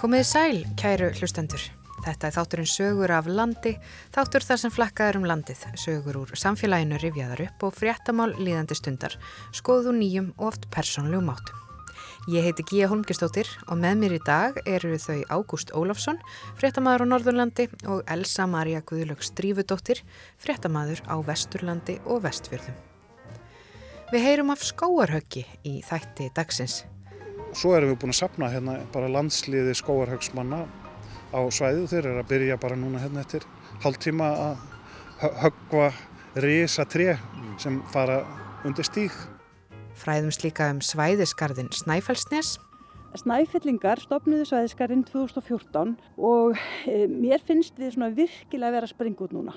[0.00, 1.60] Komiði sæl, kæru hlustendur.
[2.00, 3.74] Þetta er þátturinn sögur af landi,
[4.14, 9.18] þáttur þar sem flakkaður um landið, sögur úr samfélaginu rifjaðar upp og fréttamál líðandi stundar,
[9.52, 11.58] skoðu nýjum og oft persónlegum áttum.
[12.32, 16.16] Ég heiti Gíja Holmgistóttir og með mér í dag eru þau Ágúst Ólafsson,
[16.56, 20.00] fréttamaður á Norðurlandi og Elsa Maria Guðlög Strífudóttir,
[20.40, 22.80] fréttamaður á Vesturlandi og Vestfjörðum.
[24.14, 26.86] Við heyrum af skóarhöggi í þætti dagsins.
[27.50, 30.62] Svo erum við búin að sapna hérna bara landsliði skóarhaugsmanna
[31.34, 31.88] á svæðu.
[31.90, 33.46] Þeir eru að byrja bara núna hérna eftir
[33.82, 34.62] hálftíma að
[35.42, 35.90] höggva
[36.40, 37.16] risa tre
[37.58, 38.22] sem fara
[38.64, 39.14] undir stík.
[39.98, 42.54] Fræðum slíka um svæðisgarðin Snæfellsnes.
[43.18, 46.54] Snæfellingar stopnuðu svæðisgarðin 2014 og
[46.86, 49.56] e, mér finnst við svona virkilega að vera út núna.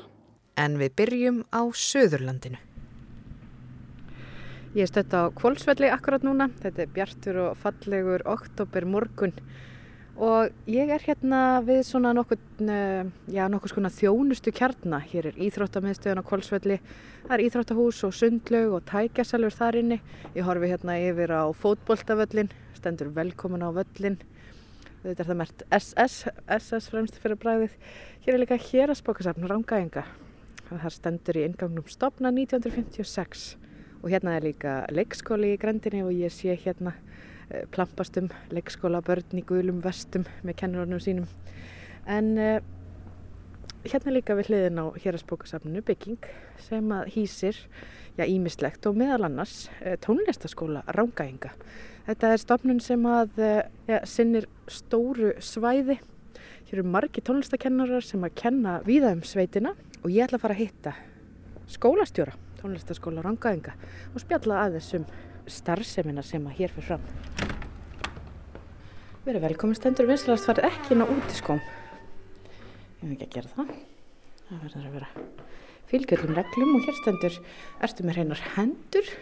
[0.58, 2.73] En við byrjum á Suðurlandinu.
[4.74, 6.48] Ég stött á Kvolsvelli akkurat núna.
[6.64, 9.36] Þetta er bjartur og fallegur oktober morgun
[10.18, 12.40] og ég er hérna við svona nokkur,
[13.30, 14.98] já, nokkur skona þjónustu kjarna.
[15.12, 16.80] Hér er íþróttamiðstöðun á Kvolsvelli,
[17.28, 20.02] það er íþróttahús og sundlaug og tækjasalur þar inni.
[20.34, 24.18] Ég horfi hérna yfir á fótboltavöllin, stendur velkomin á völlin.
[25.04, 27.78] Þetta er það mert SS, SS fremst fyrir bræðið.
[28.26, 30.08] Hér er líka hérasbókasafn Rángaenga.
[30.70, 33.52] Það stendur í ingangnum stopna 1956
[34.04, 36.94] og hérna er líka leikskóli í grendinni og ég sé hérna
[37.54, 41.28] Eh, plampast um leikskóla börn í guðlum vestum með kennurornum sínum.
[42.10, 42.56] En uh,
[43.86, 46.24] hérna líka við hliðin á hérastbókasafninu bygging
[46.64, 47.60] sem að hýsir
[48.18, 51.54] já ímislegt og meðal annars uh, tónlistaskóla Rángaenga
[52.08, 53.38] þetta er stofnun sem að
[53.88, 56.00] ja, sinnir stóru svæði.
[56.68, 60.58] Hér eru margi tónlistakennarar sem að kenna víða um sveitina og ég ætla að fara
[60.58, 60.98] að hitta
[61.72, 63.76] skólastjóra tónlistaskóla Rángaenga
[64.14, 65.06] og spjalla aðeins um
[65.52, 67.08] starfsemina sem að hér fyrir fram.
[69.24, 71.60] Við erum velkomin stendur vinslast farið ekki inn á útiskóm.
[73.04, 73.76] Ég hef ekki að gera það.
[74.48, 75.12] Það verður að vera
[75.94, 77.40] fylgjöldum reglum og hér stendur
[77.86, 79.14] ertu með hreinar hendur.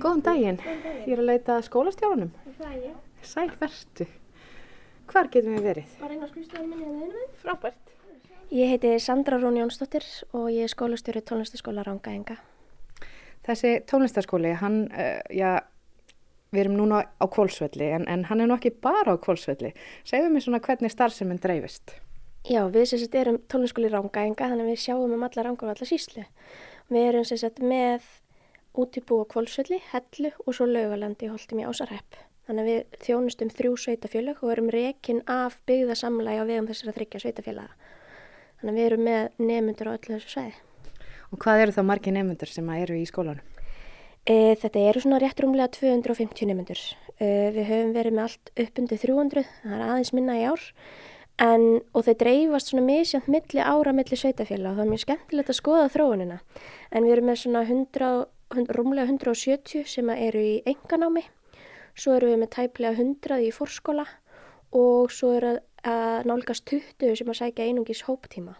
[0.00, 0.60] Góðan daginn.
[0.64, 2.32] Ég er að leita skólastjáðunum.
[3.26, 4.08] Sæl verstu.
[5.10, 5.96] Hvar getum við verið?
[6.00, 7.24] Bara eina skrifstofan minni að einu.
[7.42, 7.89] Frábært.
[8.50, 10.02] Ég heiti Sandra Rún Jónsdóttir
[10.34, 12.34] og ég er skólastjóri tónlistaskóla Rángaenga.
[13.46, 15.62] Þessi tónlistaskóli, hann, uh, já,
[16.50, 19.70] við erum núna á kvólsvelli en, en hann er nú ekki bara á kvólsvelli.
[20.02, 21.94] Segðu mér svona hvernig starfseminn dreifist.
[22.42, 25.72] Já, við sem sagt erum tónlistaskóli Rángaenga þannig að við sjáum um alla Ránga og
[25.76, 26.26] alla síslu.
[26.90, 28.10] Við erum sem sagt með
[28.74, 32.18] útibú á kvólsvelli, hellu og svo laugalandi holdum í Ásarhepp.
[32.50, 37.24] Þannig að við þjónustum þrjú sveitafjölu og erum rekin af byggðasamlægi á vegum þessara þryggja
[37.28, 37.78] sveitafjölaða.
[38.60, 40.58] Þannig að við erum með nefnundur á öllu þessu sveiði.
[41.30, 43.46] Og hvað eru þá margi nefnundur sem eru í skólanum?
[44.28, 46.82] E, þetta eru svona rétt rúmlega 250 nefnundur.
[47.16, 50.66] E, við höfum verið með allt upp undir 300, það er aðeins minna í ár.
[51.40, 51.64] En,
[51.96, 55.56] og þeir dreifast svona misjönd milli ára milli sveitafélag og það er mjög skemmtilegt að
[55.56, 56.38] skoða þróunina.
[56.92, 58.10] En við erum með svona 100,
[58.76, 61.24] rúmlega 170 sem eru í enganámi,
[61.96, 64.04] svo eru við með tæplega 100 í fórskóla
[64.76, 68.56] og svo eru að nálgast 20 sem að sækja einungis hóptíma.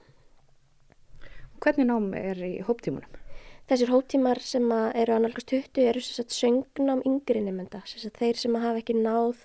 [1.60, 3.18] Hvernig nám er í hóptímunum?
[3.68, 8.80] Þessir hóptímar sem eru að nálgast 20 eru sagt, söngnám yngri nefnda, þeir sem hafa
[8.80, 9.44] ekki náð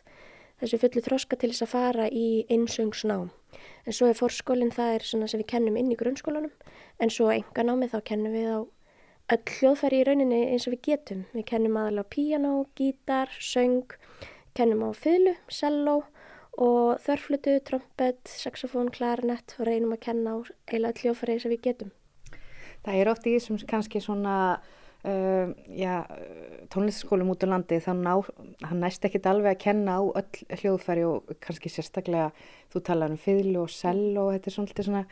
[0.61, 3.27] þessu fullu þróska til þess að fara í einsöngsnám.
[3.85, 6.53] En svo er fórskólinn það er svona sem við kennum inn í grunnskólanum,
[6.99, 8.59] en svo enganámi þá kennum við á
[9.35, 11.23] öll hljóðfæri í rauninni eins og við getum.
[11.33, 13.95] Við kennum aðalega piano, gítar, söng,
[14.57, 16.03] kennum á fylgu, selló,
[16.61, 20.37] og þörflutu, trompet, saxofón, klarinett og reynum að kenna á
[20.71, 21.93] eila hljófarið sem við getum.
[22.85, 24.35] Það er oft í þessum kannski svona
[25.05, 26.03] uh, ja,
[26.73, 31.07] tónlistaskólum út á landi þannig að hann næst ekki alveg að kenna á öll hljóðfæri
[31.07, 32.29] og kannski sérstaklega
[32.73, 35.07] þú talar um fiðlu og sell og þetta er svona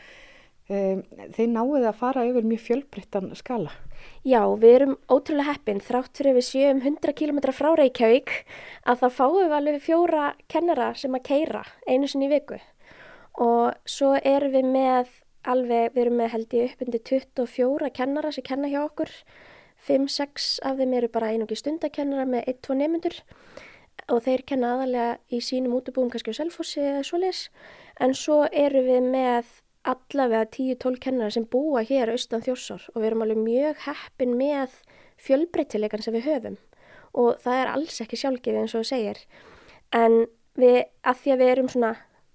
[0.73, 1.01] um,
[1.35, 3.73] þeir náðu að fara yfir mjög fjölbryttan skala.
[4.27, 5.81] Já, við erum ótrúlega heppin.
[5.83, 8.33] Þrátt fyrir við séum 100 km frá Reykjavík
[8.89, 12.59] að þá fáum við alveg fjóra kennara sem að keira einu sinni í viku.
[13.43, 15.13] Og svo erum við með
[15.49, 19.11] alveg, við erum með held ég upp undir 24 kennara sem kenna hjá okkur.
[19.83, 23.17] 5-6 af þeim eru bara einungi stundakennara með 1-2 nefnundur
[24.11, 27.47] og þeir kenna aðalega í sínum útubúum kannski á selfossi eða svoleis
[28.03, 29.49] en svo eru við með
[29.83, 34.77] allavega 10-12 kennar sem búa hér austan þjórsár og við erum alveg mjög heppin með
[35.21, 36.57] fjölbreytilegan sem við höfum.
[37.13, 39.19] Og það er alls ekki sjálfgefið eins og það segir.
[39.93, 40.23] En
[40.59, 41.93] við, að því að við erum svona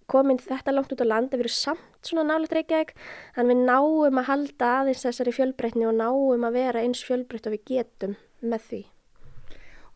[0.08, 2.94] komin þetta langt út á land við erum samt svona nálega reykjaðeg
[3.36, 7.56] en við náum að halda aðeins þessari fjölbreytni og náum að vera eins fjölbreytt og
[7.56, 8.80] við getum með því.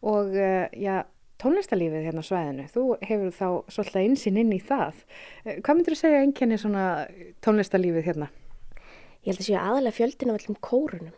[0.02, 1.04] Og uh, já,
[1.42, 2.66] tónlistarlífið hérna á svæðinu.
[2.72, 5.02] Þú hefur þá svolítið einsinn inn í það.
[5.44, 6.84] Eh, hvað myndur þú segja einkenni svona
[7.44, 8.28] tónlistarlífið hérna?
[9.22, 11.16] Ég held að séu aðalega fjöldin af öllum kórunum.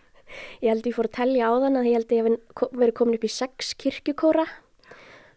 [0.62, 2.80] ég held að ég fór að tellja á þann að ég held að ég hef
[2.82, 4.48] verið komin upp í sex kirkjukóra.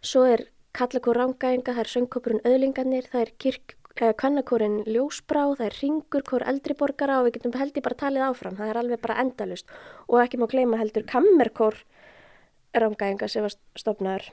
[0.02, 0.46] Svo er
[0.76, 6.46] kallakór rángaenga, það er söngkópurinn öðlingarnir, það er kirk, eh, kvannakórin ljósbrá, það er ringurkór
[6.48, 8.56] eldriborgara og við getum held ég bara talið áfram.
[8.56, 9.68] Það er alveg bara endalust
[10.08, 11.80] og ekki má gleyma heldur kammerkór
[12.76, 14.28] rángaenga sem var stopnaður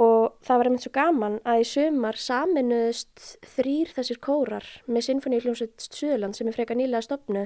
[0.00, 3.24] og það var einmitt svo gaman að í sumar saminuðust
[3.54, 7.44] þrýr þessir kórar með Sinfoníuljónsveit Suðurland sem er freka nýlega stopnu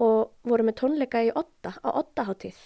[0.00, 2.60] og voru með tónleika í otta, á ottaháttíð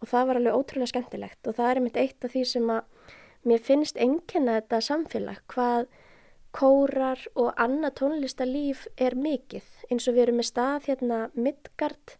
[0.00, 3.14] og það var alveg ótrúlega skemmtilegt og það er einmitt eitt af því sem að
[3.46, 5.88] mér finnst enginna þetta samfélag hvað
[6.56, 9.66] kórar og annað tónlistalíf er mikið.
[9.90, 12.16] Eins og við erum með stað hérna Midgard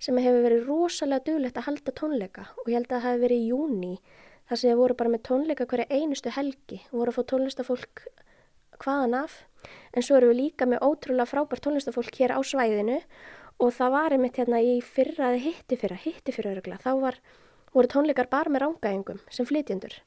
[0.00, 3.42] sem hefur verið rosalega duglegt að halda tónleika og ég held að það hefur verið
[3.42, 3.92] í júni
[4.50, 8.04] þar sem við vorum bara með tónleika hverja einustu helgi og voru að fá tónlistafólk
[8.80, 9.44] hvaðan af.
[9.92, 12.98] En svo erum við líka með ótrúlega frábært tónlistafólk hér á svæðinu
[13.60, 17.18] og það var einmitt hérna í fyrra eða hitti fyrra, hitti fyrra örugla, þá var,
[17.74, 19.98] voru tónleikar bara með rángaengum sem flytjendur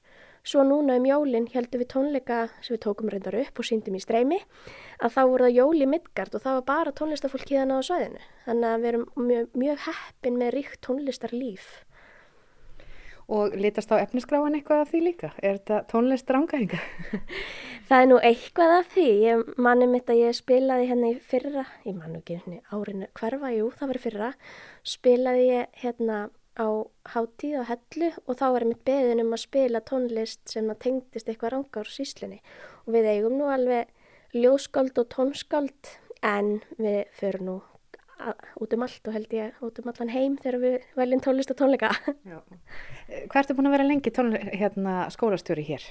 [0.43, 4.01] Svo núna um jólinn heldum við tónleika sem við tókum reyndar upp og síndum í
[4.03, 4.41] streymi
[4.99, 8.25] að þá voru það jóli Midgard og það var bara tónlistafólk híðan á svæðinu.
[8.43, 11.69] Þannig að við erum mjög, mjög heppin með ríkt tónlistarlíf.
[13.31, 15.31] Og litast á efnisgráin eitthvað af því líka?
[15.39, 16.83] Er þetta tónlistarángaðinga?
[17.87, 19.09] það er nú eitthvað af því.
[19.23, 23.55] Ég manni mitt að ég spilaði hérna í fyrra, ég mann ekki hérna árinu hverfa,
[23.55, 24.33] jú það var í fyrra,
[24.83, 26.23] spilaði ég hérna
[26.59, 26.67] á
[27.13, 31.29] hátíð og hellu og þá er mitt beðin um að spila tónlist sem að tengdist
[31.29, 32.39] eitthvað rángar síslinni
[32.85, 33.89] og við eigum nú alveg
[34.37, 37.59] ljóskáld og tónskáld en við förum nú
[38.61, 41.59] út um allt og held ég út um allan heim þegar við veljum tónlist og
[41.59, 41.91] tónleika.
[43.29, 44.13] Hvað ertu búin að vera lengi
[44.53, 45.85] hérna, skólastjóri hér?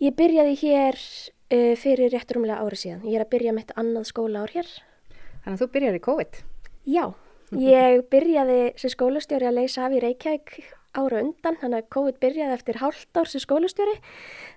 [0.00, 3.02] Ég byrjaði hér uh, fyrir réttur umlega ári síðan.
[3.06, 4.70] Ég er að byrja mitt annað skóla ár hér.
[5.44, 6.40] Þannig að þú byrjaði í COVID?
[6.90, 7.04] Já.
[7.58, 10.52] Ég byrjaði sem skólastjóri að leysa af í Reykjavík
[10.94, 13.96] ára undan, þannig að COVID byrjaði eftir hálft ár sem skólastjóri.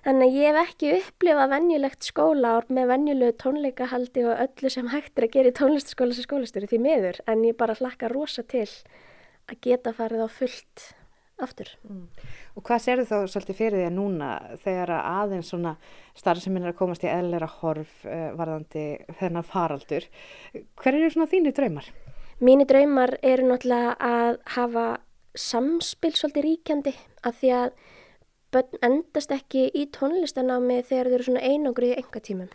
[0.06, 5.18] Þannig að ég hef ekki upplifað vennjulegt skólaár með vennjulegu tónleikahaldi og öllu sem hægt
[5.18, 7.22] er að gera í tónlistaskóla sem skólastjóri því miður.
[7.30, 8.66] En ég bara hlakka rosa til
[9.50, 10.88] að geta farið á fullt
[11.42, 11.70] aftur.
[11.86, 12.06] Mm.
[12.54, 14.30] Og hvað serðu þá svolítið fyrir því að núna
[14.62, 15.74] þegar aðeins svona
[16.14, 18.84] starf sem er að komast í eðlera horf uh, varðandi
[19.18, 20.06] þennan faraldur,
[20.78, 21.90] hver eru svona þínir draumar?
[22.40, 24.86] Mínir draumar eru náttúrulega að hafa
[25.34, 26.94] samspil svolítið ríkjandi
[27.26, 27.70] af því að
[28.54, 32.52] börn endast ekki í tónlistanámi þegar þau eru svona einangrið í enga tímum.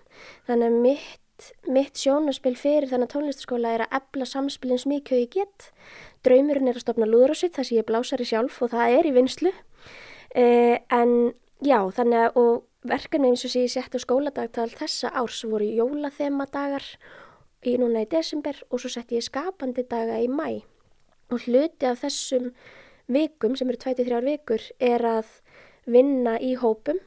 [0.47, 5.27] Þannig að mitt, mitt sjónaspil fyrir þannig að tónlistaskóla er að ebla samspilins mikið í
[5.35, 5.69] gett.
[6.27, 9.15] Draumurinn er að stopna lúðrásið þar sem ég blásar í sjálf og það er í
[9.15, 9.53] vinslu.
[10.35, 11.15] Eh, en
[11.65, 15.67] já, þannig að og verkefni eins og sé ég sett á skóladagtal þessa árs voru
[15.67, 16.85] jólathemadagar
[17.67, 20.61] í núna í desember og svo sett ég skapandi daga í mæ
[21.29, 22.49] og hluti af þessum
[23.09, 25.29] vikum sem eru 23 vikur er að
[25.89, 26.99] vinna í hópum,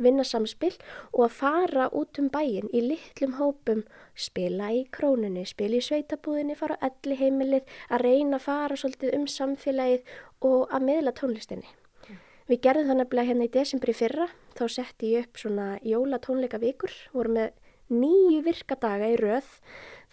[0.00, 0.72] vinna samspil
[1.12, 3.82] og að fara út um bæin í litlum hópum,
[4.16, 9.16] spila í krónunni, spila í sveitabúðinni, fara á elli heimilið, að reyna að fara svolítið
[9.18, 10.14] um samfélagið
[10.48, 11.68] og að miðla tónlistinni.
[12.08, 12.20] Mm.
[12.48, 16.96] Við gerðum það nefnilega hérna í desembri fyrra, þá setti ég upp svona jólatónleika vikur,
[17.12, 17.52] vorum með
[17.90, 19.48] nýju virkadaga í röð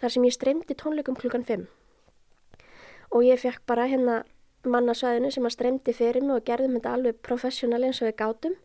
[0.00, 1.68] þar sem ég streymdi tónleikum klukkan 5
[3.14, 4.22] og ég fekk bara hérna
[4.68, 8.56] mannasvæðinu sem að streymdi fyrir mig og gerðum þetta alveg professional eins og við gátum.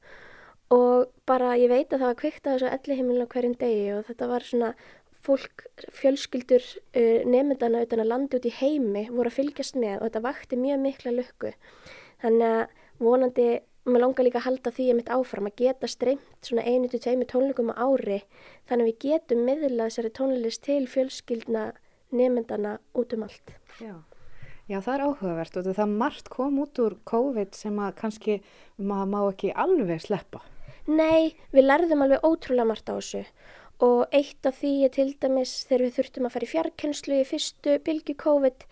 [0.73, 4.05] Og bara ég veit að það var kvikt að þessu elli heimilinu hverjum degi og
[4.07, 4.71] þetta var svona
[5.23, 10.07] fólk, fjölskyldur uh, nefndana utan að landa út í heimi voru að fylgjast með og
[10.07, 11.53] þetta vakti mjög mikla lukku.
[12.23, 13.47] Þannig að vonandi
[13.83, 16.87] og mér langar líka að halda því að mitt áfram að geta streymt svona einu
[16.91, 18.21] til tveimu tónleikum á ári
[18.69, 21.65] þannig að við getum miðlað þessari tónlist til fjölskyldna
[22.13, 23.55] nefndana út um allt.
[23.81, 23.95] Já.
[24.71, 28.37] Já, það er áhugavert og það margt kom út úr COVID sem að kannski
[28.79, 30.39] maður má ekki alveg sleppa.
[30.87, 33.25] Nei, við lærðum alveg ótrúlega margt á þessu
[33.83, 37.27] og eitt af því er til dæmis þegar við þurftum að fara í fjarkenslu í
[37.27, 38.65] fyrstu bylgi COVID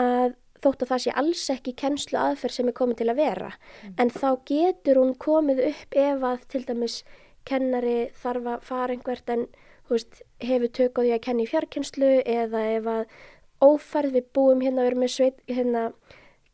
[0.00, 3.52] að þótt að það sé alls ekki kennslu aðferð sem er komið til að vera
[3.52, 3.94] mm.
[4.02, 6.98] en þá getur hún komið upp ef að til dæmis
[7.46, 9.46] kennari þarf að fara einhvert en
[9.90, 13.04] veist, hefur tök á því að kenni fjarkenslu eða ef að
[13.64, 15.84] ófærð við búum hérna að vera með sveit, hérna,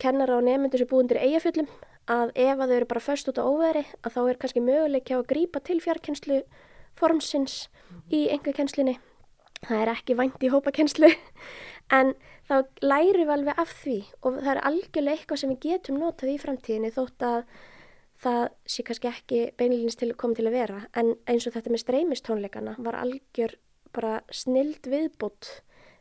[0.02, 1.70] kennara og nefnendur sem búum til eigafjöllum
[2.12, 5.14] að ef að þau eru bara först út á óveri að þá er kannski möguleik
[5.14, 6.42] að grípa til fjarkenslu
[6.98, 8.04] formsins mm.
[8.10, 8.98] í enga kennslinni
[9.62, 11.12] það er ekki vænt í hópakenslu
[11.92, 12.14] en
[12.48, 16.32] þá lærum við alveg af því og það er algjörlega eitthvað sem við getum notað
[16.32, 17.42] í framtíðinni þótt að
[18.22, 18.42] það
[18.74, 20.80] sé kannski ekki beinleginist til komið til að vera.
[20.94, 23.56] En eins og þetta með streymistónleikana var algjör
[23.92, 25.50] bara snild viðbútt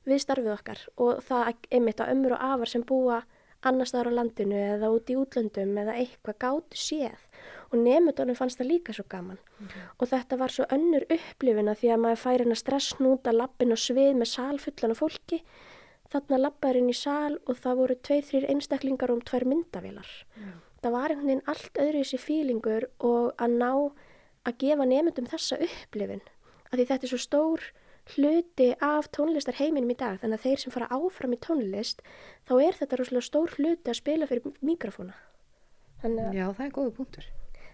[0.07, 3.21] við starfið okkar og það einmitt að ömur og afar sem búa
[3.62, 7.25] annar staðar á landinu eða út í útlöndum eða eitthvað gáttu séð.
[7.71, 9.38] Og nefndunum fannst það líka svo gaman.
[9.38, 9.89] Mm -hmm.
[10.00, 13.77] og þetta var svo önnur upplifina því að maður færi henn að stressnúta lappin og
[13.77, 15.43] svið með sálfullan af fólki
[16.12, 20.12] þarna lappaðurinn í sál og það voru tveið, þrýr einstaklingar um tvær myndavilar.
[20.38, 20.56] Mm.
[20.82, 23.72] Það var einhvern veginn allt öðru í þessi fílingur og að ná
[24.50, 26.24] að gefa nefndum þessa upplifin.
[26.72, 27.68] Af því þetta er svo stór
[28.15, 32.01] hluti af tónlistar heiminum í dag þannig að þeir sem fara áfram í tónlist
[32.50, 35.13] þá er þetta rosalega stór hluti að spila fyrir mikrofóna.
[36.34, 37.27] Já, það er góðu punktur.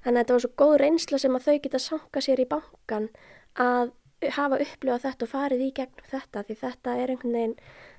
[0.03, 3.07] Þannig að þetta var svo góð reynsla sem að þau geta sanga sér í bankan
[3.55, 3.93] að
[4.33, 7.55] hafa upplifað þetta og farið í gegn þetta því þetta er einhvern veginn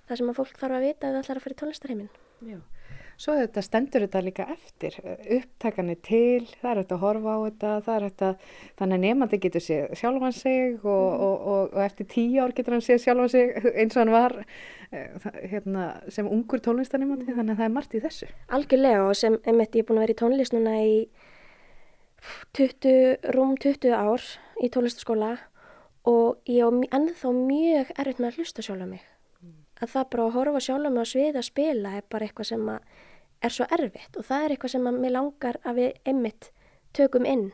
[0.08, 2.10] það sem að fólk þarf að vita ef það ætlar að fara í tónlistarheimin.
[2.48, 2.58] Já.
[3.18, 4.94] Svo þetta stendur þetta líka eftir,
[5.34, 8.28] upptakanir til, það er þetta að horfa á þetta, það er þetta,
[8.78, 11.24] þannig að nefnandi getur séð sjálfan sig og, mm.
[11.26, 14.36] og, og, og eftir tíu ár getur hann séð sjálfan sig eins og hann var
[14.38, 17.40] eh, hérna, sem ungur tónlistanemandi, mm.
[17.40, 18.30] þannig að það er margt í þessu.
[18.54, 20.96] Algjörlega og sem emitt ég er búin að vera í tónlist núna í
[22.54, 24.30] 20, rúm 20 ár
[24.62, 25.34] í tónlistaskóla
[26.06, 29.02] og ég er ennþá mjög erfitt með að hlusta sjálf á mig
[29.78, 32.68] að það bara að horfa sjálf með að sviða að spila er bara eitthvað sem
[33.38, 36.50] er svo erfitt og það er eitthvað sem að mér langar að við einmitt
[36.97, 37.50] tökum inn.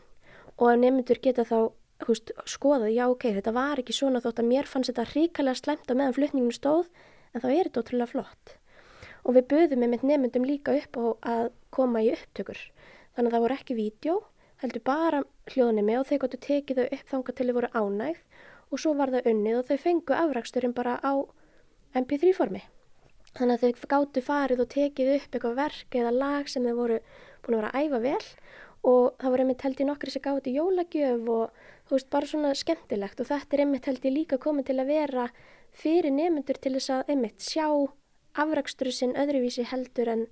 [0.57, 1.59] Og að nefndur geta þá
[2.09, 5.90] húst, skoðað, já ok, þetta var ekki svona þótt að mér fannst þetta ríkalega slemt
[5.90, 6.90] á meðan flutninginu stóð
[7.35, 8.54] en þá er þetta ótrúlega flott.
[9.25, 11.04] Og við buðum einmitt nefndum líka upp á
[11.35, 12.61] að koma í upptökur.
[13.14, 14.16] Þannig að það voru ekki vídeo
[14.62, 18.21] heldur bara hljóðnimi og þau gottu tekið þau upp þanga til þau voru ánægð
[18.71, 21.12] og svo var það unnið og þau fengu afraksturinn bara á
[22.00, 22.62] mp3 formi.
[23.34, 27.00] Þannig að þau gáttu farið og tekið upp eitthvað verk eða lag sem þau voru
[27.44, 28.26] búin að vera að æfa vel
[28.84, 32.54] og það voru einmitt held í nokkri sem gáti jólagjöf og þú veist bara svona
[32.58, 35.26] skemmtilegt og þetta er einmitt held í líka komið til að vera
[35.74, 37.66] fyrir nefnendur til þess að einmitt sjá
[38.38, 40.26] afraksturinn sinn öðruvísi heldur en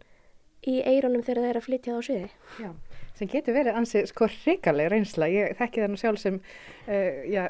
[0.68, 2.28] í eironum þegar það er að flytja á sviði.
[2.62, 2.70] Já,
[3.18, 7.44] sem getur verið ansið sko hrikaleg reynsla, ég þekki það nú sjálf sem uh, já,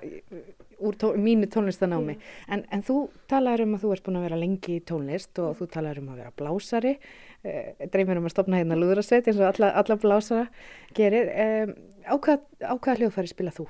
[0.82, 2.16] úr tó mínu tónlistanámi.
[2.16, 2.54] Mm.
[2.54, 2.96] en, en þú
[3.30, 6.08] talar um að þú ert búin að vera lengi í tónlist og þú talar um
[6.12, 6.96] að vera blásari.
[7.42, 10.48] Uh, dreymir um að stopna hérna lúðrasveit eins og alla, alla blásara
[10.96, 11.30] gerir.
[11.32, 13.68] Um, á, hvað, hvaða hljóðfæri spila þú?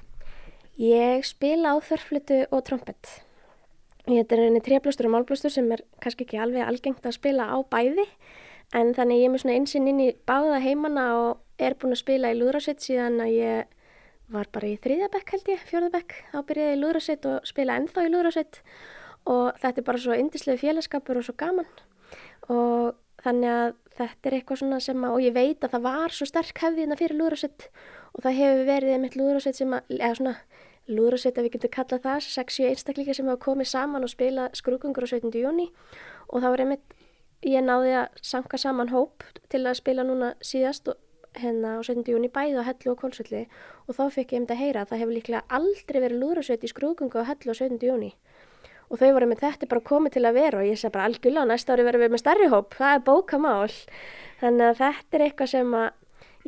[0.80, 3.18] Ég spila á þörflutu og trompet.
[4.08, 7.58] Þetta er einni treflöstur og málblöstur sem er kannski ekki alveg algengt að spila á
[7.62, 8.06] bæði
[8.74, 12.02] en þannig ég er með svona einsinn inn í báða heimanna og er búin að
[12.02, 13.76] spila í lúðrasveit síðan að ég
[14.32, 18.06] var bara í þriðabekk held ég, fjörðabekk, þá byrjaði ég í lúðrasveit og spila ennþá
[18.06, 18.60] í lúðrasveit.
[19.32, 21.68] Og þetta er bara svo indislegu félagskapur og svo gaman.
[22.50, 26.16] Og þannig að þetta er eitthvað svona sem að, og ég veit að það var
[26.16, 27.68] svo sterk hefði hérna fyrir lúðrasveit.
[28.12, 30.34] Og það hefur verið einmitt lúðrasveit sem að, eða svona
[30.90, 35.06] lúðrasveit að við getum kallað það, 6-7 einstakleika sem hafa komið saman og spila skrúkungur
[35.06, 35.30] á 17.
[35.38, 35.68] júni
[36.28, 36.96] og það var einmitt,
[37.46, 39.22] ég náði að sanka saman hóp
[39.52, 40.98] til að spila núna síðast og
[41.40, 42.04] hérna á 17.
[42.12, 43.46] júni bæði á Hellu og Kolsvöldi
[43.88, 46.64] og þá fekk ég um þetta að heyra að það hefur líklega aldrei verið lúðrasveit
[46.64, 47.78] í skrúgungu á Hellu á 17.
[47.88, 48.12] júni
[48.92, 50.60] og þau voru með þetta bara komið til að vera.
[50.60, 53.76] Og ég segi bara algjörlega næsta ári verðum við með starri hóp, það er bókamál.
[54.42, 55.88] Þannig að þetta er eitthvað sem að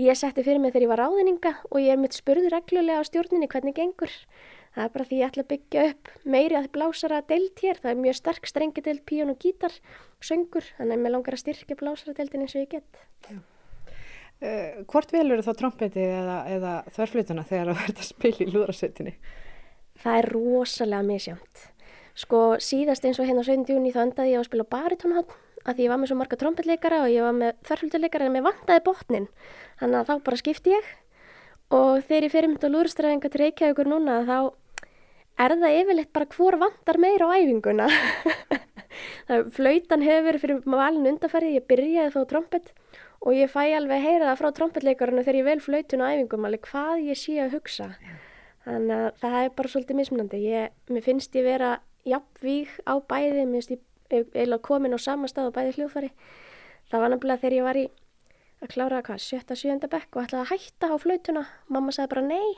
[0.05, 3.09] ég setti fyrir mig þegar ég var áðninga og ég er mitt spurður reglulega á
[3.09, 4.13] stjórninni hvernig gengur.
[4.75, 7.93] Það er bara því ég ætla að byggja upp meiri að blásara deilt hér, það
[7.93, 9.79] er mjög sterk strengi deilt, píón og gítar,
[10.19, 10.67] söngur.
[10.81, 13.05] Þannig að mér langar að styrkja blásara deiltin eins og ég get.
[13.31, 13.39] Já.
[14.43, 19.15] Uh, hvort velur þá trompeti eða, eða þverflutuna þegar það verður að spila í lúðrasveitinni?
[20.03, 21.63] Það er rosalega misjönd.
[22.19, 23.65] Sko síðast eins og hérna á 7.
[23.71, 25.33] júni þá endaði ég að spila baritónhátt
[25.65, 28.45] að því ég var með svo marga trompetleikara og ég var með þverflutuleikara en mér
[28.45, 29.31] vantaði botnin.
[29.81, 30.93] Þannig að þá bara skipti ég
[31.75, 34.39] og þegar ég fer um þetta lúðrastræðinga til Reykjavíkur núna þá
[35.41, 37.89] er það yfirleitt bara hvor vantar meira á æfinguna.
[39.57, 42.75] Flautan hefur fyrir valin undarfærið, ég byrjaði þó trompet
[43.25, 46.47] og ég fæ alveg að heyra það frá trompetleikarinu þegar ég vel flautun á æfingum
[46.49, 47.91] alveg hvað ég sé að hugsa.
[48.05, 48.15] Já.
[48.65, 50.39] þannig að það er bara svolítið mismunandi.
[50.45, 51.75] Ég, mér finnst ég vera
[52.09, 56.11] jafnvík á bæði, mér finnst ég eila komin á sama stað á bæði hljóðfari
[56.91, 57.85] það var náttúrulega þegar ég var í
[58.65, 62.27] að klára hvað, sjötta, sjönda bekk og ætlaði að hætta á flautuna, mamma sagði bara
[62.29, 62.55] nei.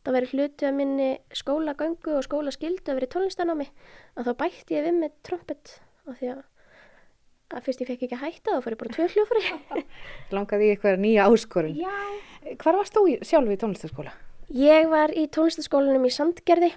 [0.00, 3.66] Það veri hluti að minni skólagöngu og skólaskildu að veri tónlistanámi
[4.16, 5.74] og þá bætti ég við með trompet
[6.08, 6.40] og því að
[7.50, 9.84] að fyrst ég fekk ekki að hætta þá fór ég bara tvö hljófari
[10.36, 11.74] Langaði í eitthvað nýja áskorun.
[11.78, 11.94] Já.
[12.60, 14.14] Hvar varst þú sjálf í tónlistaskóla?
[14.56, 16.70] Ég var í tónlistaskólanum í Sandgerði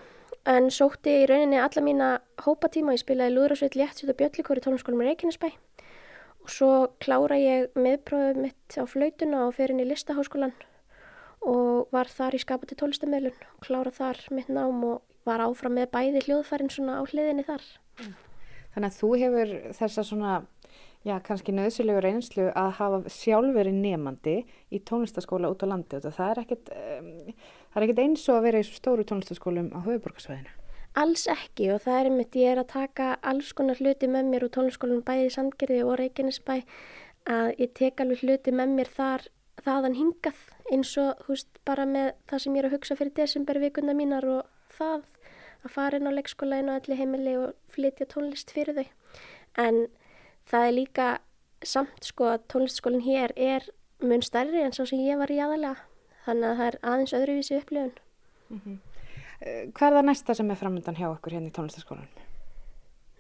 [0.50, 2.10] en sótti í rauninni alla mína
[2.44, 2.98] hópatíma.
[2.98, 5.50] Ég spilaði Lúðrásveit Léttsveit og Björlikóri í tónlistaskólanum Reykjanesbæ.
[6.44, 10.52] Og svo klára ég meðprófið mitt á flautuna og fer inn í listaháskólan
[11.44, 15.90] og var þar í skapandi tónlistamöðlun og klárað þar mitt nám og var áfram með
[15.94, 17.64] bæði hljóðfærin svona á hliðinni þar.
[18.74, 20.38] Þannig að þú hefur þessa svona,
[21.04, 24.36] já kannski nöðsilegu reynslu að hafa sjálfverið nefandi
[24.72, 27.14] í tónlistaskóla út á landi og það er ekkert, um,
[27.74, 30.54] það er ekkert eins og að vera í stóru tónlistaskólum á höfuborgarsvæðinu.
[31.04, 34.48] Alls ekki og það er einmitt ég er að taka alls konar hluti með mér
[34.48, 36.56] úr tónlistaskólunum bæði í Sandgerði og Reykjanesbæ
[37.34, 39.26] að ég tek alveg hluti með mér þar
[39.64, 40.40] þaðan hingað
[40.72, 44.48] eins og húst bara með það sem ég er að hugsa fyrir desembervikuna mínar og
[44.78, 45.04] það
[45.64, 48.88] að fara inn á leikskóla inn á allir heimili og flytja tónlist fyrir þau.
[49.64, 49.86] En
[50.50, 51.08] það er líka
[51.64, 53.68] samt sko að tónlistskólinn hér er
[54.04, 55.78] mun stærri en svo sem ég var í aðalega.
[56.26, 57.96] Þannig að það er aðeins öðruvísi upplifun.
[58.50, 58.78] Mm -hmm.
[59.76, 62.08] Hvað er það næsta sem er framöndan hjá okkur hérna í tónlistaskólanum?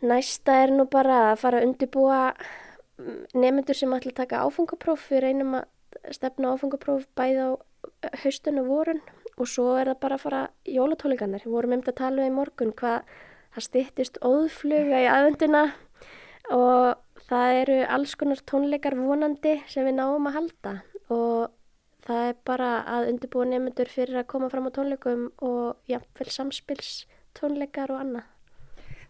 [0.01, 2.33] Næsta er nú bara að fara að undibúa
[3.33, 5.09] nefnendur sem ætla að taka áfungapróf.
[5.11, 5.65] Við reynum að
[6.11, 7.49] stefna áfungapróf bæði á
[8.23, 9.01] haustun og vorun
[9.37, 11.43] og svo er það bara að fara jólatólingarnir.
[11.45, 13.01] Við vorum um að tala um í morgun hvað
[13.53, 15.63] það stittist óðfluga í aðvenduna
[16.51, 20.73] og það eru alls konar tónleikar vonandi sem við náum að halda
[21.13, 21.53] og
[22.03, 26.93] það er bara að undirbúa nefnendur fyrir að koma fram á tónleikum og jáfnveil samspils
[27.38, 28.29] tónleikar og annað.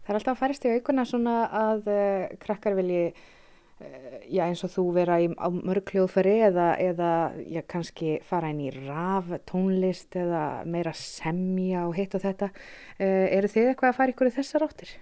[0.04, 4.62] Það er alltaf að færist í aukuna svona að uh, krakkar vilji uh, já, eins
[4.66, 7.10] og þú vera í, á mörg hljóðfæri eða, eða
[7.48, 12.52] já, kannski fara inn í raf, tónlist eða meira semja og hitt og þetta.
[13.00, 14.94] Uh, eru þið eitthvað að fara ykkur í þessar áttir?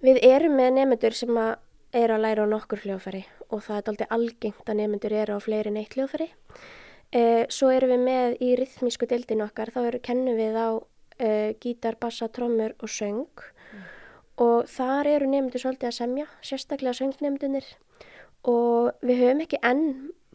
[0.00, 1.54] Við erum með nefnendur sem að
[1.96, 5.40] eru að læra á nokkur hljóðfæri og það er aldrei algengt að nefnendur eru á
[5.42, 6.28] fleiri neitt hljóðfæri.
[7.10, 11.50] Uh, svo erum við með í rithmísku deildin okkar, þá eru, kennum við á uh,
[11.58, 13.88] gítar, bassa, trommur og söng mm.
[14.46, 17.66] og þar eru nefndur svolítið að semja, sérstaklega söngnemndunir
[18.46, 19.88] og við höfum ekki enn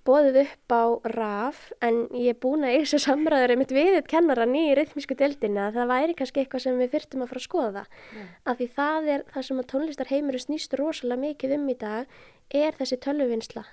[0.06, 0.84] bóðið upp á
[1.16, 5.18] raf en ég er búin að í þessu samræður einmitt við eitt kennaran í rithmísku
[5.18, 8.28] deildin að það væri kannski eitthvað sem við þurftum að fara að skoða mm.
[8.46, 12.20] af því það er það sem að tónlistar heimur snýst rosalega mikið um í dag
[12.54, 13.66] er þessi tölvuvinnsla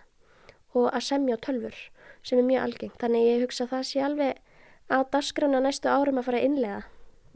[0.72, 1.76] og að semja á tölfur
[2.22, 2.98] sem er mjög algengt.
[3.02, 4.40] Þannig ég hugsa að það sé alveg
[4.88, 6.82] á dasgrana næstu árum að fara að innlega.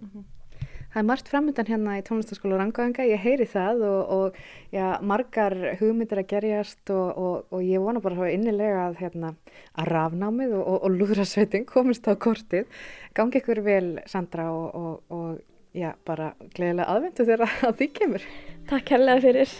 [0.00, 0.24] Mm -hmm.
[0.96, 4.38] Það er margt framöndan hérna í tónlistaskóla Rangaðanga, ég heyri það og, og
[4.72, 9.34] já, margar hugmyndir að gerjast og, og, og ég vona bara innilega að, hérna,
[9.76, 12.64] að rafnámið og lúðrasveitin komist á kortið.
[13.12, 15.36] Gangi ykkur vel Sandra og
[15.76, 18.30] já, bara gleðilega aðvendu þegar að því kemur.
[18.72, 19.52] Takk hérlega fyrir.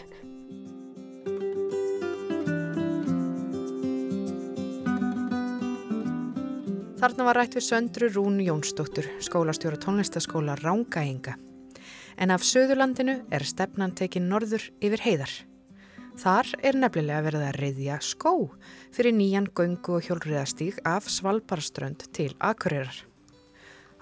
[7.07, 11.37] Þarna var rætt við Söndru Rún Jónsdóttur, skólastjóra tónlistaskóla Rángaenga.
[12.19, 15.35] En af Suðurlandinu er stefnan tekin norður yfir heiðar.
[16.19, 18.33] Þar er nefnilega verið að reyðja skó
[18.97, 22.99] fyrir nýjan göngu og hjólriðastíg af Svalbaraströnd til Akureyrar.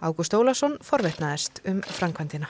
[0.00, 2.48] Ágúst Ólason forvetnaðist um framkvæmdina.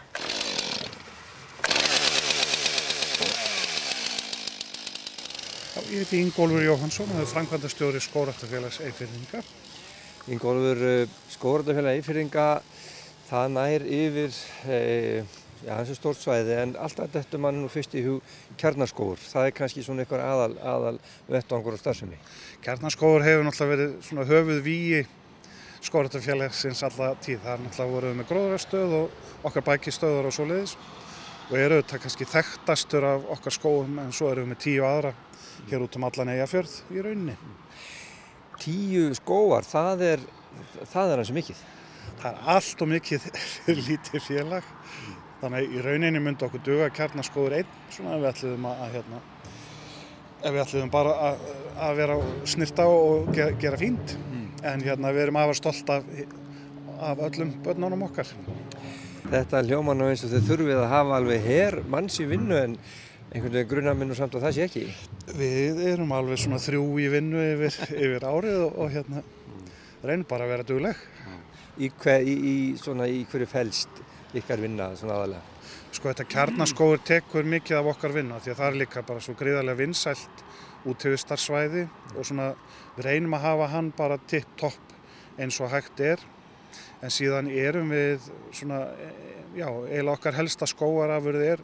[5.90, 9.42] Ég heiti Ingólfur Jóhansson og er framkvæmdastjóri skóraftafélags Eifirninga.
[10.24, 10.78] Ingólfur
[11.28, 12.44] skóraftafélag Eifirninga
[13.28, 14.36] það nær yfir
[14.72, 14.78] e,
[15.60, 18.22] já, hansu stórt svæði en alltaf þetta mann nú fyrst í hug
[18.60, 19.20] kjarnaskóur.
[19.20, 20.94] Það er kannski svona eitthvað aðal, aðal
[21.28, 22.16] vettangur og starfsemi.
[22.64, 25.02] Kjarnaskóur hefur náttúrulega verið svona höfuð víi
[25.84, 27.42] skóraftafélagsins alla tíð.
[27.44, 30.78] Það er náttúrulega voruð með gróðrastöð og okkar bækistöður og svo leiðis
[31.50, 35.12] og eru þetta kannski þekktastur af okkar skóum en svo eru við með tíu aðra
[35.68, 37.36] hér út um allan eigafjörð í rauninni.
[38.62, 40.24] Tíu skóar, það er,
[40.92, 41.62] það er hansi mikið.
[42.20, 43.28] Það er allt og mikið
[43.64, 44.68] fyrir lítið félag.
[45.40, 48.94] Þannig að í rauninni myndi okkur duga kjarnaskóður einn svona ef við ætliðum að, að
[48.94, 49.18] hérna,
[50.40, 51.42] ef við ætliðum bara að,
[51.86, 52.18] að vera
[52.54, 54.14] snirta og gera, gera fínt.
[54.30, 54.46] Mm.
[54.64, 56.06] En hérna við erum afar stolt af,
[57.10, 58.30] af öllum börnunum okkar.
[59.24, 62.78] Þetta hljóman og eins og þau þurfið að hafa alveg herr manns í vinnu en
[63.34, 64.84] einhvern veginn grunnarminn og samt að það sé ekki.
[65.34, 69.24] Við erum alveg svona þrjú í vinnu yfir, yfir árið og, og hérna
[70.04, 71.00] reynum bara að vera dugleg.
[71.74, 74.04] Í, hver, í, í, svona, í hverju fælst
[74.38, 75.50] ykkar vinna svona aðalega?
[75.94, 79.34] Sko þetta kjarnaskóður tekur mikið af okkar vinna því að það er líka bara svo
[79.38, 80.44] gríðarlega vinsælt
[80.84, 82.48] út til vistarsvæði og svona
[82.94, 84.94] við reynum að hafa hann bara tipp-topp
[85.42, 86.22] eins og hægt er
[87.02, 88.84] en síðan erum við svona,
[89.54, 91.62] já, eiginlega okkar helsta skóarafurð er,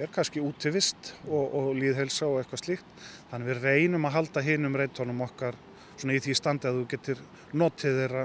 [0.00, 2.94] er kannski útivist og, og líðhelsa og eitthvað slíkt.
[3.30, 5.58] Þannig við reynum að halda hinn um reytónum okkar
[5.96, 7.20] svona í því standi að þú getur
[7.60, 8.24] notið þeirra.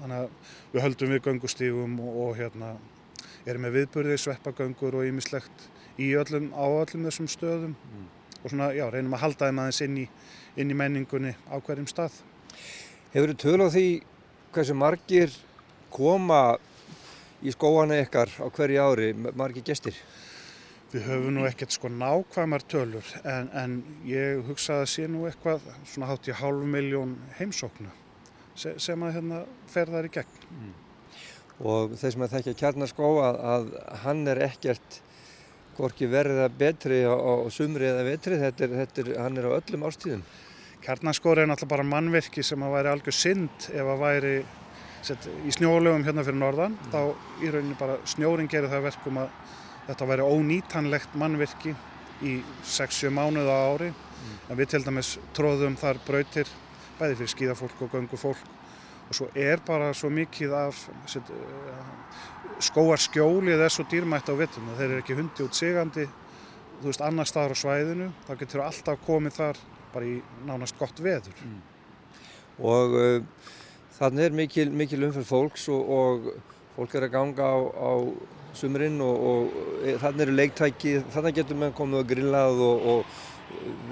[0.00, 2.70] Þannig að við höldum við göngustígum og, og hérna
[3.48, 5.66] erum með viðburði, sveppagöngur og ýmislegt
[6.00, 8.08] í öllum, á öllum þessum stöðum mm.
[8.40, 10.06] og svona, já, reynum að halda þeim aðeins inn í,
[10.60, 12.16] inn í menningunni á hverjum stað.
[13.12, 13.86] Hefur þið töl á því
[14.54, 15.36] hversu margir
[15.92, 16.42] koma
[17.40, 19.96] í skóana ykkar á hverju ári, margir gestir?
[20.90, 23.74] Við höfum nú ekkert sko nákvæmar tölur en, en
[24.08, 27.92] ég hugsa að sé nú eitthvað svona hátt í hálf miljón heimsóknu
[28.58, 30.40] se, sem að hérna ferðar í gegn.
[30.56, 30.72] Mm.
[31.60, 33.70] Og þeir sem að þekkja kjarnaskó að, að
[34.02, 34.98] hann er ekkert
[35.76, 39.56] hvorki verða betri á, á sumri eða vetri, þetta er, þetta er, hann er á
[39.60, 40.24] öllum ástíðum.
[40.80, 44.34] Kjarnaskóri er náttúrulega bara mannverki sem að væri algjör synd ef að væri
[45.06, 46.92] set, í snjólögum hérna fyrir norðan, mm.
[46.92, 49.32] þá í rauninni bara snjóring gerir það verkum að
[49.90, 51.74] þetta væri ónýtanlegt mannverki
[52.22, 54.38] í 6-7 mánuða ári mm.
[54.50, 56.50] en við til dæmis tróðum þar brautir
[57.00, 58.48] bæði fyrir skíðafólk og göngufólk
[59.10, 61.30] og svo er bara svo mikið af set,
[62.70, 66.06] skóarskjólið er svo dýrmætt á vittum þeir eru ekki hundi út sigandi
[66.80, 71.02] þú veist annar staðar á svæðinu þá getur alltaf komið þar bara í nánast gott
[71.02, 71.58] veður mm.
[72.62, 73.48] og uh,
[73.96, 76.30] þannig er mikil, mikil umfell fólks og, og
[76.76, 77.92] fólk er að ganga á, á
[78.56, 83.18] sumurinn og, og e, þannig eru leiktæki, þannig getur maður komið og grillað og, og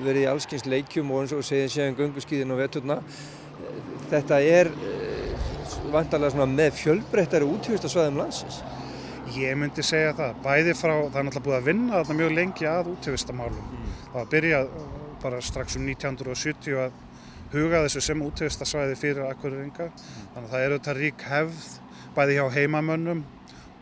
[0.05, 2.99] verið í allskyns leikjum og eins og segja séðan gunguskýðin og veturna.
[4.11, 4.93] Þetta er e,
[5.93, 8.61] vantarlega með fjölbreyttari útífistasvæðum landsins.
[9.37, 12.69] Ég myndi segja það, bæði frá, það er náttúrulega búið að vinna þarna mjög lengi
[12.69, 13.67] að útífistamálum.
[13.75, 13.91] Mm.
[14.07, 14.71] Það var byrjað
[15.23, 17.05] bara strax um 1970 að
[17.53, 19.91] huga þessu sem útífistasvæði fyrir akkurringa.
[19.91, 20.31] Mm.
[20.35, 21.69] Þannig að það eru þetta rík hefð
[22.17, 23.21] bæði hjá heimamönnum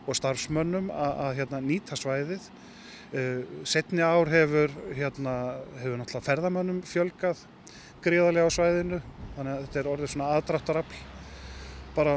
[0.07, 2.47] og starfsmönnum að hérna, nýta svæðið.
[3.07, 5.35] Uh, setni ár hefur, hérna,
[5.79, 7.45] hefur náttúrulega ferðamönnum fjölgað
[8.03, 8.99] gríðarlega á svæðinu
[9.37, 10.97] þannig að þetta er orðið svona aðdráttarafl
[11.97, 12.13] bara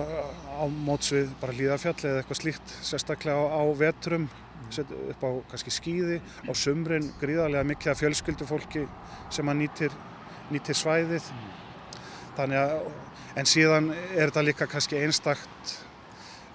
[0.60, 4.26] á mótsvið bara líðarfjall eða eitthvað slíkt sérstaklega á, á vetrum
[4.70, 8.84] upp á kannski skýði, á sumrin gríðarlega mikið af fjölskyldufólki
[9.32, 9.94] sem að nýtir,
[10.52, 11.30] nýtir svæðið.
[12.36, 12.74] Þannig að
[13.40, 15.74] en síðan er þetta líka kannski einstakt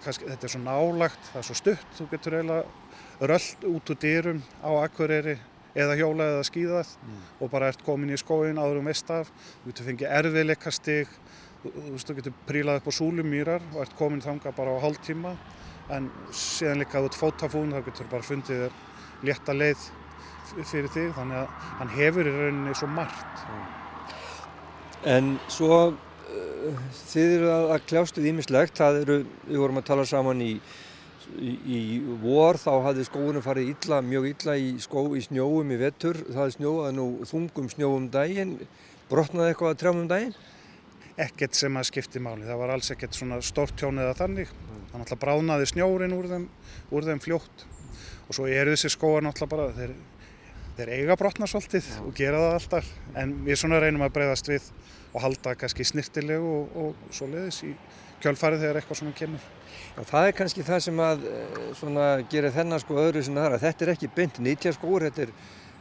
[0.05, 3.99] kannski, þetta er svo nálagt, það er svo stutt, þú getur eiginlega röll út úr
[4.05, 5.35] dýrum á akkurýri
[5.75, 7.19] eða hjóla eða skýðað mm.
[7.43, 9.31] og bara ert komin í skóin áður um veist af,
[9.63, 11.19] þú getur fengið erfiðleikastig,
[11.63, 15.35] þú, þú getur prílað upp á súlumýrar og ert komin þanga bara á hálf tíma
[15.93, 19.89] en síðan líka út fótafún þá getur bara fundið þér létta leið
[20.65, 23.45] fyrir þig þannig að hann hefur í rauninni svo margt.
[25.05, 25.79] En svo
[27.11, 30.51] þið eru að, að kljástu ímislegt, það eru, við vorum að tala saman í,
[31.39, 31.79] í, í
[32.23, 36.55] vor, þá hafði skóunum farið illa, mjög illa í skó í snjóum í vettur, það
[36.57, 38.57] snjóaði nú þungum snjóum daginn,
[39.11, 40.35] brotnaði eitthvað að trjáum um daginn?
[41.25, 44.49] Ekkert sem að skipti máli, það var alls ekkert svona stórt tjón eða þannig,
[44.91, 46.49] þannig að bráðnaði snjórin úr þeim,
[46.91, 47.63] úr þeim fljótt.
[48.25, 49.93] Og svo eru þessi skóar náttúrulega bara, þeir,
[50.75, 52.91] þeir eiga brotna svolítið og gera það alltaf.
[53.21, 54.67] En við svona reynum að breyðast við
[55.15, 57.71] og halda kannski snirtilegu og, og svo leiðis í
[58.23, 59.43] kjölfarið þegar eitthvað svona kemur.
[59.95, 63.47] Já, það er kannski það sem að eh, svona, gerir þennan sko öðru sem það
[63.47, 65.33] er að þetta er ekki beint nýtjarskóur, þetta er,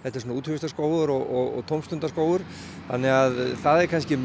[0.04, 2.44] þetta er svona úthugistarskóur og, og, og tómstundarskóur
[2.90, 4.20] þannig að það er kannski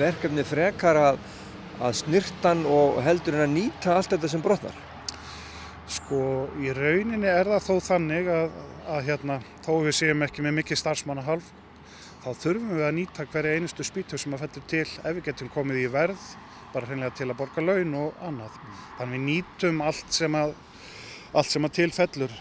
[0.00, 1.22] verkefni frekar að,
[1.78, 4.82] að snirtan og heldur en að nýta allt þetta sem brotnar.
[5.90, 8.60] Sko í rauninni er það þó þannig að,
[8.96, 11.54] að hérna, þó við séum ekki með mikið starfsmannahalf
[12.20, 15.52] þá þurfum við að nýta hverja einustu spýtu sem að fellur til ef við getum
[15.54, 16.28] komið í verð
[16.74, 18.54] bara hreinlega til að borga laun og annað.
[18.60, 18.78] Mm.
[18.98, 20.54] Þannig við nýtum allt sem að,
[21.32, 22.36] allt sem að til fellur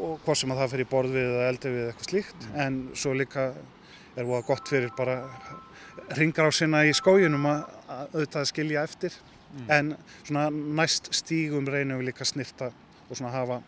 [0.00, 2.60] og hvort sem að það fyrir borð við eða eldi við eitthvað slíkt mm.
[2.64, 3.50] en svo líka
[4.16, 5.16] er það gott fyrir bara
[6.18, 9.16] ringar á sinna í skójunum að, að auðvitað skilja eftir
[9.52, 9.70] mm.
[9.76, 10.48] en svona
[10.80, 12.72] næst stígum reynum við líka snirta
[13.08, 13.62] og svona hafa,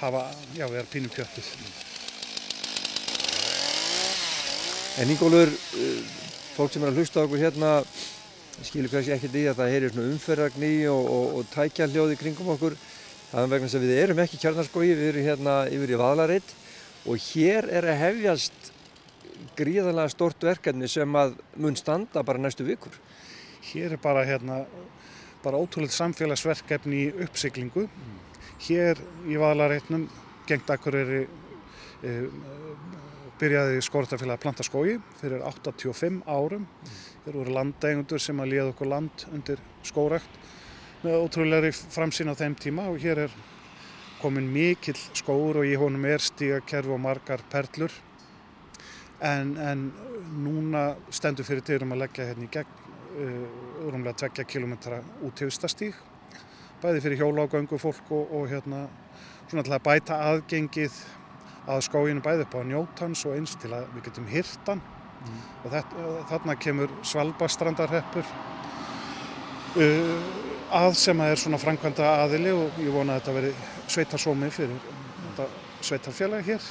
[0.00, 1.52] hafa já við erum pínum kjöttið.
[4.96, 6.04] En Ingólfur, eh,
[6.56, 7.70] fólk sem er að hlusta okkur hérna
[8.64, 12.48] skilur kannski ekkert í að það heyrir svona umferðagni og, og, og tækja hljóði kringum
[12.54, 12.76] okkur.
[13.28, 16.54] Það er vegna sem við erum ekki kjarnarskói, við erum hérna yfir í Vaðlaritt
[17.04, 18.70] og hér er að hefjast
[19.58, 22.96] gríðarlega stort verkefni sem að mun standa bara næstu vikur.
[23.68, 24.62] Hér er bara hérna,
[25.44, 27.84] bara ótrúlega samfélagsverkefni í uppsiklingu.
[27.84, 28.16] Mm.
[28.64, 30.08] Hér í Vaðlarittnum
[30.48, 32.16] gengt akkur er e,
[33.40, 36.64] byrjaði skórtafélag að planta skói fyrir 85 árum.
[36.64, 36.94] Mm.
[37.24, 40.40] Þeir voru landeigundur sem að liða okkur land undir skórekt
[41.04, 43.34] með ótrúlega framsýn á þeim tíma og hér er
[44.20, 47.92] komin mikill skóur og í honum er stígakerfi og margar perlur
[49.20, 49.84] en, en
[50.42, 54.74] núna stendur fyrir dyrum að leggja hérna í gegn uh, rúmlega 20 km
[55.26, 55.98] út til Ustastíg
[56.82, 58.86] bæði fyrir hjóla og gangu fólk og, og hérna
[59.46, 60.98] svona til að bæta aðgengið
[61.66, 65.38] að skóginu bæði upp á njótans og eins til að við getum hirtan mm.
[65.64, 68.26] og þetta, þarna kemur Svalbastrandarheppur
[69.82, 70.12] uh,
[70.76, 73.54] að sem að er svona framkvæmda aðili og ég vona að þetta veri
[73.86, 74.78] sveitarsómi fyrir
[75.36, 75.48] þetta
[75.86, 76.68] sveitarfélagi hér.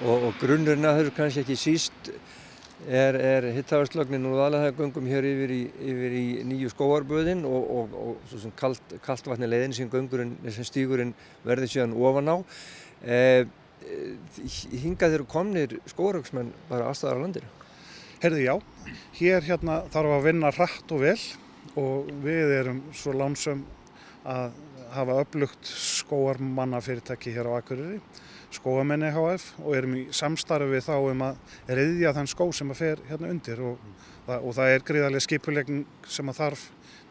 [0.00, 2.08] Og, og grunnurinn að þau kannski ekki síst
[2.88, 5.60] er, er hittavarslögnin og aðlæðagöngum hér yfir í,
[5.92, 9.90] yfir í nýju skóarböðin og, og, og svo sem kalt, kalt vatni leiðin sem
[10.48, 11.12] sem stígurinn
[11.44, 12.36] verði síðan ofan á.
[13.04, 13.44] Eh,
[13.80, 17.52] hingað þeirra komnir skóaröksmenn bara aðstæðar á landinu?
[18.20, 18.54] Herði já,
[19.16, 21.20] hér hérna þarf að vinna hratt og vel
[21.80, 23.62] og við erum svo lánsum
[24.28, 24.58] að
[24.90, 28.00] hafa upplugt skóarmannafyrirtæki hér á Akureyri
[28.50, 32.80] skóamenni HF og erum í samstarfi við þá um að reyðja þann skó sem að
[32.80, 33.84] fer hérna undir og,
[34.26, 36.64] það, og það er gríðarlega skipulegn sem að þarf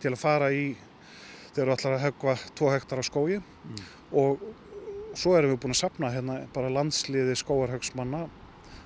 [0.04, 0.66] til að fara í
[1.54, 3.86] þegar við ætlar að högva 2 hektar á skói mm.
[4.20, 4.44] og
[5.18, 8.26] svo erum við búin að sapna hérna bara landsliði skóarhaugsmanna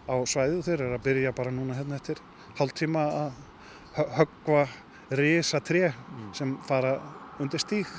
[0.08, 2.22] á svæðu þeir eru að byrja bara núna hérna eftir
[2.58, 4.66] hálftíma að högva
[5.14, 5.92] risa tre
[6.34, 6.98] sem fara
[7.42, 7.90] undir stík.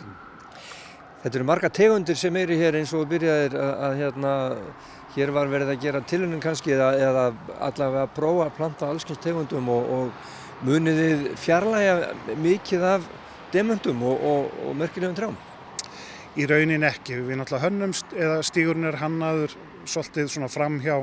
[1.23, 4.33] Þetta eru marga tegundir sem eru hér eins og byrjaðir að, að hérna,
[5.15, 7.25] hér var verið að gera tilunum kannski eða, eða
[7.65, 13.09] allavega að prófa að planta allskyns tegundum og, og muniðið fjarlæga mikið af
[13.55, 15.39] demöndum og, og, og mörkilegum trjám?
[16.35, 19.53] Í raunin ekki, við náttúrulega hönnumst eða stígurinn er hannaður
[19.87, 20.97] svolítið svona framhjá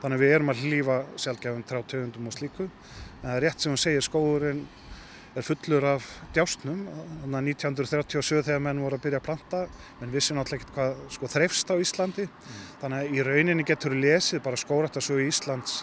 [0.00, 3.72] þannig að við erum að hlýfa sjálfgefum tráttegundum og slíku en það er rétt sem
[3.72, 4.64] hún segir skóðurinn
[5.34, 6.84] er fullur af djásnum.
[7.22, 9.62] Þannig að 1937 þegar menn voru að byrja að planta,
[10.00, 12.26] menn vissi náttúrulega ekkert hvað sko, þreifst á Íslandi.
[12.28, 12.60] Mm.
[12.82, 15.80] Þannig að í rauninni getur lesið bara skórættasögu Íslands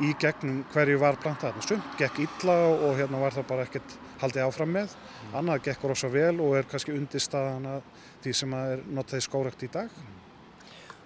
[0.00, 1.58] í gegnum hverju var plantað.
[1.66, 4.96] Sumt gekk illa og hérna var það bara ekkert haldið áfram með.
[4.96, 5.36] Mm.
[5.42, 7.84] Annað gekk rosa vel og er kannski undirstaðan að
[8.22, 9.92] því sem er notaði skórætt í dag.
[9.92, 10.18] Mm.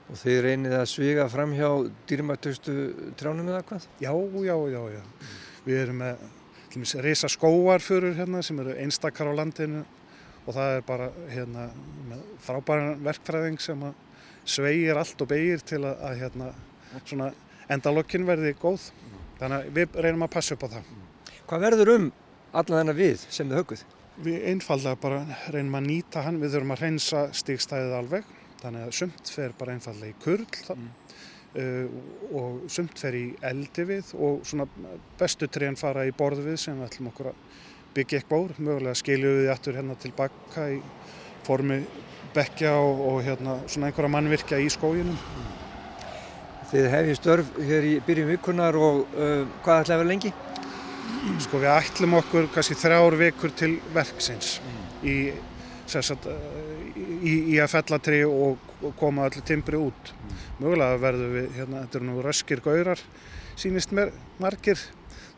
[0.06, 1.68] Og þeir reynið að sviga fram hjá
[2.06, 2.74] dýrmættustu
[3.18, 3.86] tránum eða hvað?
[3.98, 4.12] Já,
[4.46, 5.02] já, já, já.
[5.66, 6.26] Við erum með
[7.02, 9.82] reysa skóarfurur hérna sem eru einstakar á landinu
[10.46, 11.66] og það er bara hérna
[12.44, 13.82] frábæran verkfræðing sem
[14.46, 17.32] sveigir allt og beigir til að, að hérna
[17.72, 18.90] endalokkin verði góð.
[19.40, 20.94] Þannig að við reynum að passa upp á það.
[21.50, 22.08] Hvað verður um
[22.52, 23.86] alla þennan við sem þið högguð?
[24.24, 25.20] Við einfallega bara
[25.52, 28.30] reynum að nýta hann, við þurfum að reynsa stígstæðið alveg,
[28.62, 30.92] þannig að sumt fer bara einfallega í kurl mm.
[31.56, 31.86] Uh,
[32.36, 34.66] og sumt fer í eldi við og svona
[35.16, 37.38] bestu trén fara í borð við sem við ætlum okkur að
[37.96, 38.52] byggja eitthvað úr.
[38.60, 40.76] Mögulega skiljum við aftur hérna tilbaka í
[41.46, 41.78] formi
[42.36, 45.16] bekja og, og hérna svona einhverja mannvirkja í skóginum.
[46.74, 50.34] Þið hefði störf hér í byrjum vikunar og uh, hvað ætlaði að vera lengi?
[51.42, 54.56] Sko við ætlum okkur kannski þrjár vikur til verksins
[55.06, 55.32] í,
[55.90, 56.28] sagt,
[56.96, 58.62] í, í að fellatri og
[58.98, 60.12] koma allir timbri út.
[60.60, 63.02] Mögulega verður við, hérna, þetta eru nú röskir gaurar,
[63.58, 64.80] sínist mér margir,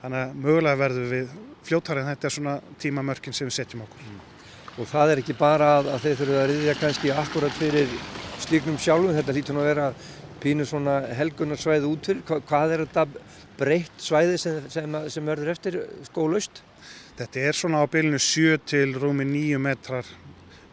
[0.03, 1.37] þannig að mögulega verður við
[1.69, 4.15] fljóttar en þetta er svona tímamörkin sem við setjum okkur.
[4.79, 7.99] Og það er ekki bara að, að þeir þurfu að riðja kannski akkurat fyrir
[8.39, 9.89] slíknum sjálfum, þetta lítur nú að vera
[10.43, 12.25] pínu svona helgunarsvæði út fyrir.
[12.29, 13.07] Hva, hvað er þetta
[13.59, 16.63] breytt svæði sem, sem, sem verður eftir skólaust?
[17.19, 20.07] Þetta er svona á bylnu 7 til rúmi 9 metrar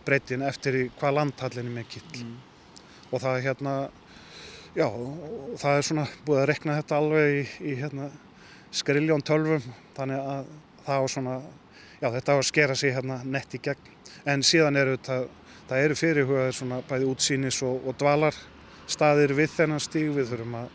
[0.05, 2.11] breytin eftir hvað landhallin er mikill.
[2.21, 2.35] Mm
[3.11, 3.73] og það er hérna,
[4.75, 4.87] já,
[5.61, 8.09] það er svona búið að rekna þetta alveg í, í hérna
[8.75, 9.63] skriljón tölvum
[9.95, 10.49] þannig að
[10.85, 11.35] það á svona,
[12.01, 13.93] já þetta á að skera sig hérna nett í gegn
[14.33, 15.19] en síðan eru þetta,
[15.69, 18.41] það eru fyrirhugaðir svona bæði útsýnis og, og dvalar
[18.91, 20.73] staðir við þennan stíg, við þurfum að,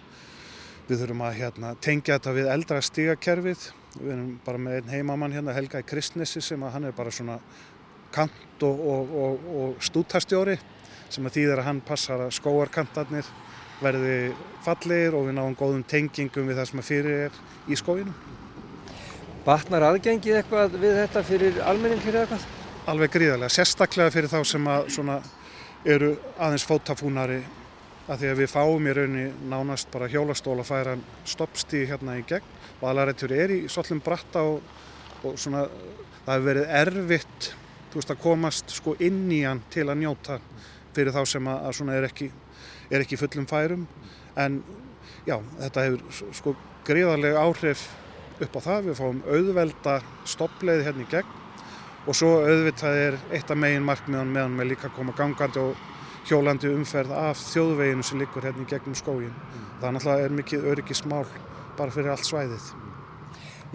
[0.89, 3.67] við þurfum að hérna tengja þetta við eldra stígakerfið,
[3.99, 7.15] við erum bara með einn heimamann hérna Helga í Kristnesi sem að hann er bara
[7.15, 7.39] svona
[8.15, 10.59] kant og, og, og stútastjóri
[11.11, 13.31] sem að þýðir að hann passar að skóarkantarnir
[13.81, 17.39] verði fallir og við náum góðum tengingum við það sem að fyrir er
[17.71, 18.15] í skóinu.
[19.47, 22.45] Batnar aðgengið eitthvað við þetta fyrir almenning fyrir eitthvað?
[22.91, 24.69] Alveg gríðarlega, sérstaklega fyrir þá sem
[25.15, 25.31] að
[25.89, 27.41] eru aðeins fótafúnari
[28.11, 30.97] að því að við fáum í raunni nánast bara hjólastóla að færa
[31.31, 32.57] stoppstíð hérna í gegn.
[32.81, 34.61] Og aðlarættur er í svolum bratta og,
[35.23, 35.67] og svona
[36.25, 37.51] það hefur verið erfitt
[37.95, 40.41] veist, að komast sko inn í hann til að njóta
[40.95, 42.31] fyrir þá sem að, að er, ekki,
[42.91, 43.87] er ekki fullum færum.
[44.39, 44.61] En
[45.29, 46.57] já, þetta hefur sko
[46.89, 47.87] gríðarlega áhrif
[48.41, 51.37] upp á það, við fáum auðvelda stoppleið hérna í gegn.
[52.09, 55.90] Og svo auðvitað er eitt af megin markmiðan meðan með líka koma gangandi og
[56.29, 59.33] hjólandi umferð af þjóðveginu sem liggur hérna í gegnum skógin.
[59.33, 59.71] Mm.
[59.81, 61.25] Það náttúrulega er mikið öryggismál
[61.79, 62.69] bara fyrir allt svæðið.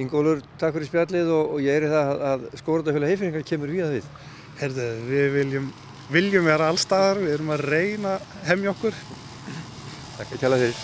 [0.03, 3.85] Ingólur, takk fyrir spjallið og, og ég er í það að skóratafjöla heifingar kemur við
[3.87, 4.09] að við.
[4.59, 5.73] Herðu, við viljum
[6.11, 8.99] viljum vera allstaðar, við erum að reyna hemmja okkur.
[10.17, 10.83] Takk fyrir tjala fyrir.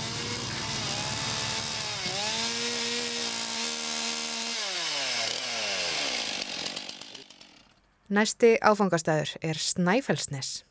[8.12, 10.66] Næsti áfangastæður er Snæfellsnes.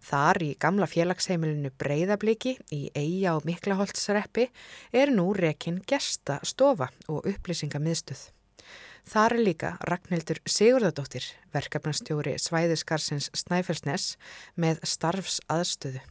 [0.00, 4.48] Þar í gamla félagsheimilinu Breiðabliki í Eyja og Miklaholtsreppi
[4.96, 8.22] er nú rekin gesta stofa og upplýsingamiðstuð.
[9.10, 14.14] Þar er líka Ragnhildur Sigurðardóttir, verkefnastjóri Svæðiskarsins Snæfellsnes
[14.60, 16.02] með starfsaðstöðu.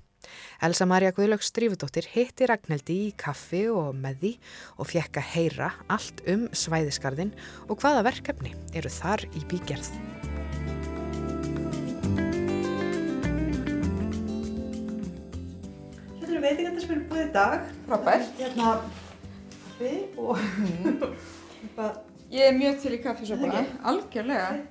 [0.61, 4.33] Elsa Maria Guðlöks Strífudóttir hitti Ragnhildi í kaffi og með því
[4.75, 7.33] og fjekk að heyra allt um Svæðiskarðin
[7.69, 9.93] og hvaða verkefni eru þar í bígerð.
[16.39, 17.63] Eru veitingandi sem eru búið í dag.
[17.87, 18.29] Frábært.
[18.39, 18.75] Hérna
[19.79, 20.37] kaffi og
[21.59, 21.99] eitthvað.
[22.29, 24.61] Ég er mjög til í kaffisopuna, algjörlega.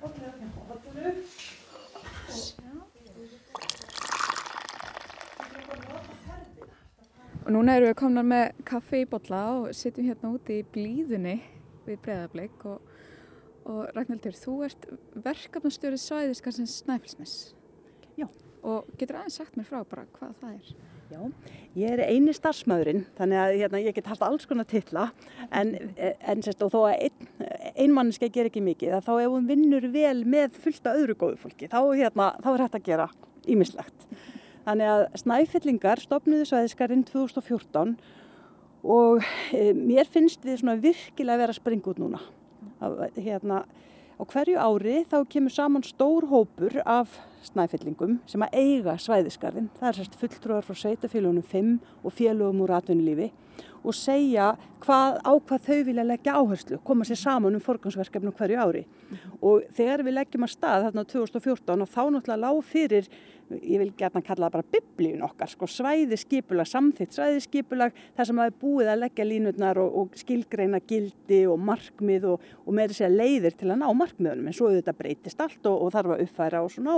[7.44, 11.38] Og núna erum við komnar með kaffi í bolla og sittum hérna úti í blíðunni
[11.88, 12.92] við Breiðarbleik og,
[13.64, 14.84] og Ragnhildur, þú ert
[15.24, 17.34] verkefnastjórið svæðiskarsins Snæfellsnes.
[18.20, 18.28] Já.
[18.62, 20.76] Og getur aðeins sagt mér frá bara hvað það er?
[21.08, 21.20] Já,
[21.78, 25.06] ég er eini starfsmæðurinn, þannig að hérna, ég get haft alls konar titla,
[25.56, 27.30] en, en sérst, þó að ein,
[27.80, 31.80] einmanniska ger ekki mikið, þá ef hún vinnur vel með fullta öðru góðu fólki, þá,
[31.96, 33.08] hérna, þá er hægt að gera
[33.48, 34.06] ímislegt.
[34.68, 37.96] Þannig að Snæfellingar stopnuðu svæðiskarinn 2014
[38.84, 39.24] og
[39.56, 42.20] e, mér finnst við virkilega vera að springa út núna.
[42.84, 43.62] Að, hérna,
[44.18, 49.68] á hverju ári þá kemur saman stór hópur af snæfellingum sem að eiga svæðisgarðin.
[49.78, 53.30] Það er sérst fulltrúar frá sveitafélagunum 5 og félögum úr atvinnulífi
[53.86, 54.50] og segja
[54.82, 58.84] hvað, á hvað þau vilja leggja áherslu, koma sér saman um forgangsverkefnum hverju ári.
[59.38, 63.08] Og þegar við leggjum að stað þarna 2014 og þá náttúrulega lág fyrir,
[63.56, 68.50] ég vil gætna kalla það bara biblíun okkar, sko, svæðiskipulag, samþitt svæðiskipulag, þar sem að
[68.50, 73.12] er búið að leggja línutnar og, og skilgreina gildi og markmið og, og meiri segja
[73.12, 76.64] leiðir til að ná markmiðunum, en svo þetta breytist allt og, og þarf að uppfæra
[76.64, 76.96] og svona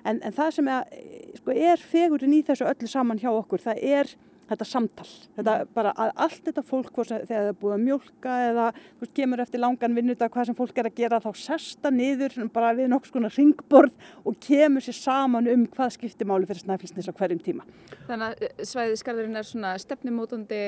[0.00, 0.92] En, en það sem er,
[1.36, 4.12] sko, er fegurinn í þessu öllu saman hjá okkur, það er
[4.50, 5.08] þetta samtal.
[5.36, 9.42] Þetta bara að allt þetta fólk þegar það er búið að mjölka eða veist, kemur
[9.44, 13.14] eftir langan vinnudag hvað sem fólk er að gera þá sesta niður bara við nokkuð
[13.14, 17.66] svona ringborð og kemur sér saman um hvað skiptir máli fyrir snæfilsnis á hverjum tíma.
[18.08, 20.60] Þannig að svæðisgarðurinn er svona stefnumótandi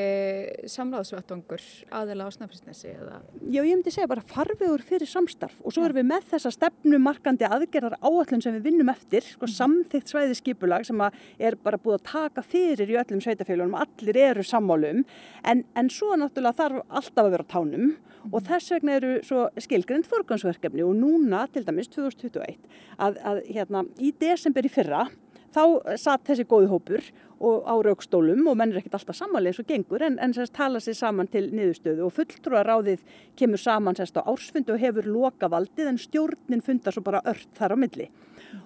[0.70, 1.66] samráðsvettangur
[1.98, 3.18] aðila á snæfilsnesi eða?
[3.42, 7.48] Já, ég myndi segja bara farvegur fyrir samstarf og svo erum við með þessa stefnumarkandi
[7.48, 12.46] aðgerðar áallun sem við vinnum eftir, sko samþygt svæðiskipulag sem er bara búið að taka
[12.46, 13.22] fyrir í öllum
[13.72, 15.04] sveitafélunum allir eru sammálum
[15.44, 17.96] en, en svo náttúrulega þarf alltaf að vera tánum
[18.30, 22.58] og þess vegna eru svo skilgrend forgansverkefni og núna til dæmis 2021
[22.98, 25.08] að, að hérna í desember í fyrra
[25.52, 27.02] þá satt þessi góði hópur
[27.42, 30.80] á raukstólum og menn er ekkert alltaf samanlega eins og gengur en, en sérst tala
[30.80, 33.02] sér saman til niðurstöðu og fulltrúaráðið
[33.36, 37.74] kemur saman sérst á ársfundu og hefur lokavaldið en stjórnin fundar svo bara ört þar
[37.74, 38.08] á milli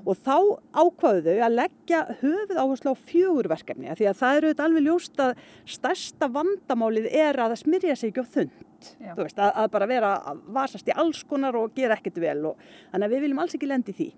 [0.05, 0.37] og þá
[0.77, 5.23] ákvaðu þau að leggja höfuð áherslu á fjögurverkefni því að það eru þetta alveg ljóst
[5.23, 5.43] að
[5.77, 8.63] stærsta vandamálið er að það smyrja sig ekki á þund.
[9.17, 12.61] Veist, að, að bara vera að vasast í alls konar og gera ekkert vel og
[12.93, 14.11] þannig að við viljum alls ekki lendi því.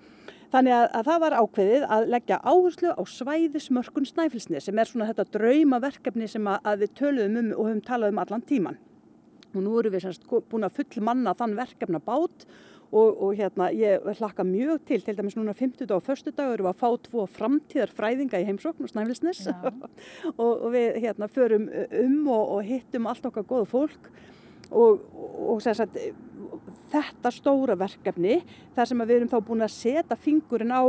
[0.48, 5.08] Þannig að, að það var ákveðið að leggja áherslu á svæðismörkun snæfilsni sem er svona
[5.10, 8.78] þetta draumaverkefni sem að, að við töluðum um og höfum talað um allan tíman
[9.54, 12.46] og nú erum við semst búin að full manna þann verkefna bát
[12.88, 16.30] Og, og hérna ég hlakka mjög til, til dæmis núna 50 og 1.
[16.32, 19.42] dag erum við að fá tvo framtíðar fræðinga í heimsókn og Snæfellsnes.
[20.38, 24.08] Og, og við hérna förum um og, og hittum allt okkar góða fólk.
[24.72, 25.96] Og sagt,
[26.92, 28.40] þetta stóra verkefni
[28.76, 30.84] þar sem við erum þá búin að setja fingurinn á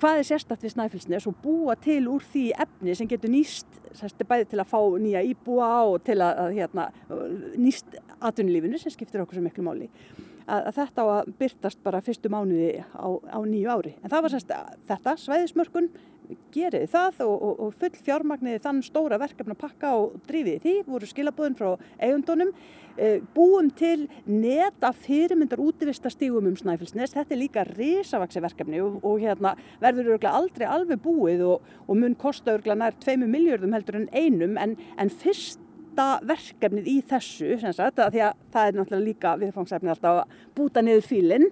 [0.00, 4.22] hvað er sérstatt við Snæfellsnes og búa til úr því efni sem getur nýst sérst,
[4.26, 6.88] bæði til að fá nýja íbúa og til að, hérna,
[7.58, 9.90] nýst atvinnulífinu sem skiptir okkur svo miklu máli
[10.50, 13.96] að, þetta á að byrtast bara fyrstu mánuði á, á nýju ári.
[14.02, 14.54] En það var sérst
[14.88, 15.90] þetta, svæðismörkun,
[16.54, 21.08] geriði það og, og, og full fjármagniði þann stóra verkefna pakka og drífiði því, voru
[21.08, 22.52] skilabóðin frá eigundunum,
[22.94, 29.18] e, búum til neta fyrirmyndar útivistastígum um Snæfellsnes, þetta er líka risavaksi verkefni og, og
[29.22, 34.08] hérna verður örgulega aldrei alveg búið og mun kosta örgulega nær 2 miljardum heldur en
[34.14, 34.58] einum.
[34.60, 35.62] En, en fyrst
[36.00, 40.82] búta verkefnið í þessu sagt, því að það er náttúrulega líka viðfangsefnið alltaf að búta
[40.84, 41.50] niður fílinn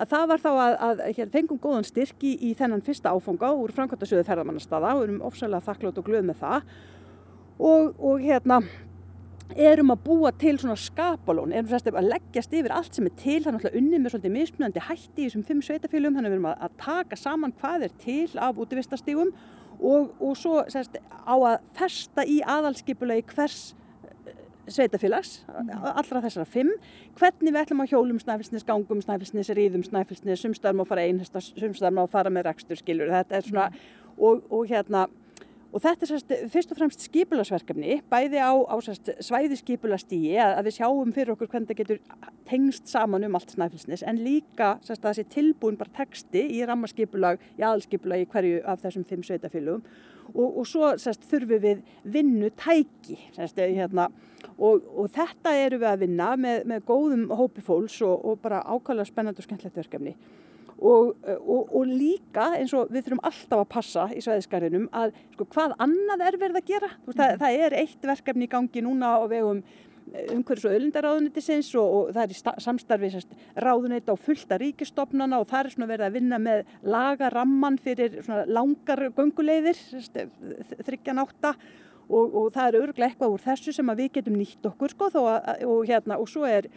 [0.00, 3.74] að það var þá að, að hér, fengum góðan styrki í þennan fyrsta áfanga úr
[3.76, 6.70] framkvæmtastöðu ferðamannastada og erum ofsalega þakklátt og glöð með það.
[7.60, 8.62] Og, og hérna
[9.52, 13.42] erum að búa til svona skapalón erum sérst að leggjast yfir allt sem er til
[13.44, 16.48] þannig að unnið með svolítið mismunandi hætti í þessum fimm sveitafélum þannig að við erum
[16.54, 19.34] að, að taka saman hvað er til af útvistastígum
[19.82, 23.60] og, og svo sérst, á að festa í aðalskipulegi hvers
[24.70, 26.70] sveitafélags, allra þessara fimm,
[27.18, 31.96] hvernig við ætlum að hjólum snæfilsnes, gangum snæfilsnes, ríðum snæfilsnes, sumstaðar má fara einhesta, sumstaðar
[31.98, 33.66] má fara með rekstur, skilur, þetta er svona,
[34.18, 35.08] og, og hérna,
[35.72, 40.58] Og þetta er sérst, fyrst og fremst skipularsverkefni, bæði á, á sérst, svæði skipulastígi að,
[40.58, 42.00] að við sjáum fyrir okkur hvernig það getur
[42.48, 47.40] tengst saman um allt snæfilsnis en líka sérst, að þessi tilbúin bara texti í rammarskipulag,
[47.56, 49.80] í aðalskipulag í hverju af þessum fimm sveitafélugum
[50.34, 54.08] og, og svo sérst, þurfum við vinnu tæki hérna,
[54.56, 58.62] og, og þetta eru við að vinna með, með góðum hópi fólks og, og bara
[58.66, 60.16] ákvæmlega spennandi og skemmtilegt verkefni.
[60.82, 61.12] Og,
[61.46, 65.76] og, og líka eins og við þurfum alltaf að passa í sveðisgarðinum að sko, hvað
[65.84, 66.90] annað er verið að gera.
[67.06, 69.62] Það, það er eitt verkefni í gangi núna á vegum
[70.32, 73.10] umhverfis og öllundaráðunitisins og, og það er í samstarfi
[73.64, 78.18] ráðunit á fullta ríkistofnana og það er svona verið að vinna með lagaramman fyrir
[78.50, 79.80] langar gönguleiðir,
[80.84, 81.54] þryggjan átta
[82.12, 85.78] og það er örglega eitthvað úr þessu sem við getum nýtt okkur sko, að, og,
[85.88, 86.68] hérna, og svo er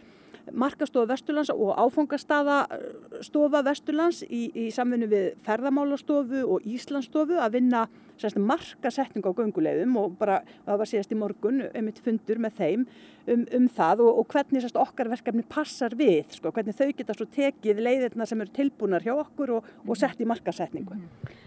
[0.52, 7.86] markastofa Vesturlands og áfangastafastofa Vesturlands í, í samvinnu við ferðamálastofu og Íslandsstofu að vinna
[8.16, 12.86] markasetning á göngulegðum og bara það var síðast í morgun um eitt fundur með þeim
[13.28, 17.16] um, um það og, og hvernig sérst, okkar verkefni passar við, sko, hvernig þau geta
[17.16, 20.96] svo tekið leiðirna sem eru tilbúnar hjá okkur og, og sett í markasetningu.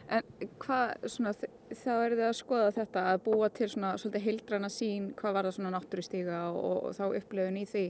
[0.09, 0.25] En
[0.61, 1.35] hvað, svona,
[1.69, 5.49] þá er þið að skoða þetta að búa til svona svolítið hildrana sín hvað var
[5.49, 7.85] það svona náttúristíga og, og þá upplöfun í því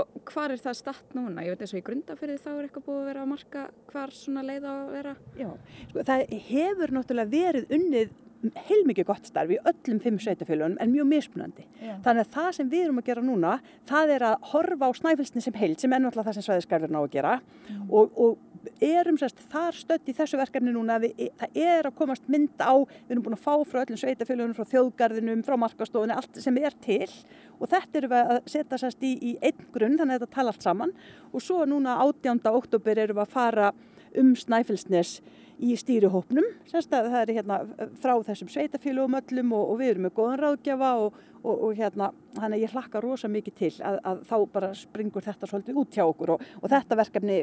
[0.00, 1.44] og hvað er það statt núna?
[1.44, 4.14] Ég veit eins og í grundafyrði þá er eitthvað búið að vera að marka hvar
[4.16, 5.14] svona leið á að vera?
[5.38, 5.48] Já,
[5.90, 8.14] sko það hefur náttúrulega verið unnið
[8.66, 11.66] heilmikið gott starf í öllum fimm sveitafélagunum en mjög mismunandi.
[11.78, 11.94] Já.
[12.04, 13.52] Þannig að það sem við erum að gera núna,
[13.88, 17.12] það er að horfa á snæfilsni sem heild, sem ennáttúrulega það sem svæðiskarður ná að
[17.14, 17.84] gera mm.
[17.86, 18.51] og, og
[18.82, 22.74] erum sérst þar stödd í þessu verkefni núna við, það er að komast mynd á,
[22.78, 26.76] við erum búin að fá frá öllum sveitafélagunum, frá þjóðgarðinum, frá markastofunni, allt sem er
[26.84, 27.08] til
[27.58, 30.54] og þetta erum við að setja sérst í, í einn grunn, þannig að þetta tala
[30.54, 30.96] allt saman
[31.32, 32.42] og svo núna 18.
[32.52, 33.72] oktober erum við að fara
[34.18, 35.20] um Snæfellsnes
[35.62, 37.58] í stýrihópnum, það er hérna
[38.02, 42.10] frá þessum sveitafélugum öllum og, og við erum með góðan ráðgjafa og, og, og hérna
[42.42, 45.98] hann er ég hlakka rosa mikið til að, að þá bara springur þetta svolítið út
[45.98, 46.34] hjá okkur.
[46.36, 47.40] Og þetta verkefni,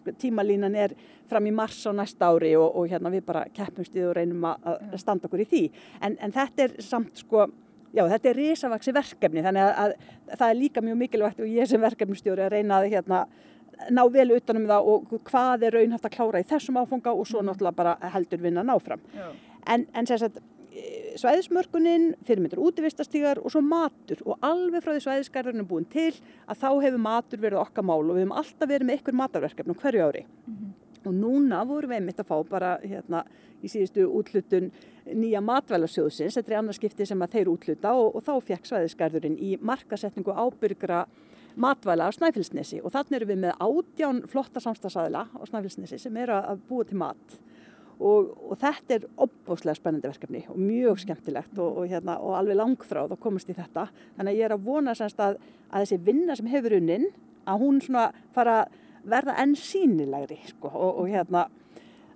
[0.00, 0.96] sko, tímalínan er
[1.30, 4.98] fram í mars á næsta ári og hérna við bara keppumst í og reynum að
[5.00, 5.62] standa okkur í því.
[6.02, 7.48] En, en þetta er samt sko
[7.96, 9.42] Já, þetta er risavaksi verkefni.
[9.44, 9.92] Þannig að,
[10.26, 13.20] að það er líka mjög mikilvægt og ég sem verkefnistjóri að reyna að hérna,
[13.90, 17.42] ná vel utanum það og hvað er raunhaft að klára í þessum áfanga og svo
[17.42, 17.50] mm.
[17.50, 19.02] náttúrulega bara heldur vinna náfram.
[19.66, 20.44] En, en sérstaklega
[21.16, 26.10] svæðismörkunin, fyrirmyndur útivistastígar og svo matur og alveg frá því svæðisgarðurinn er búin til
[26.44, 29.78] að þá hefur matur verið okkar mál og við hefum alltaf verið með ykkur matarverkefnum
[29.80, 30.26] hverju ári.
[30.46, 30.74] Mm -hmm.
[31.06, 33.24] Og núna vorum við einmitt að fá bara hérna
[33.62, 34.72] í síðustu útlutun
[35.06, 39.56] nýja matvælarsjóðsins, þetta er annarskipti sem að þeir útluta og, og þá fekk svæðisgarðurinn í
[39.60, 41.06] markasetningu ábyrgra
[41.60, 46.36] matvæla á Snæfellsnesi og þannig erum við með átján flotta samstagsæðila á Snæfellsnesi sem eru
[46.36, 47.36] að búa til mat.
[47.96, 52.58] Og, og þetta er opbóslega spennandi verkefni og mjög skemmtilegt og, og, hérna, og alveg
[52.60, 53.86] langþráð að komast í þetta.
[54.18, 55.38] Þannig að ég er að vona semst að,
[55.70, 57.08] að þessi vinna sem hefur unnin
[57.48, 58.76] að hún svona fara að
[59.06, 61.46] verða enn sínilegri sko, og hérna.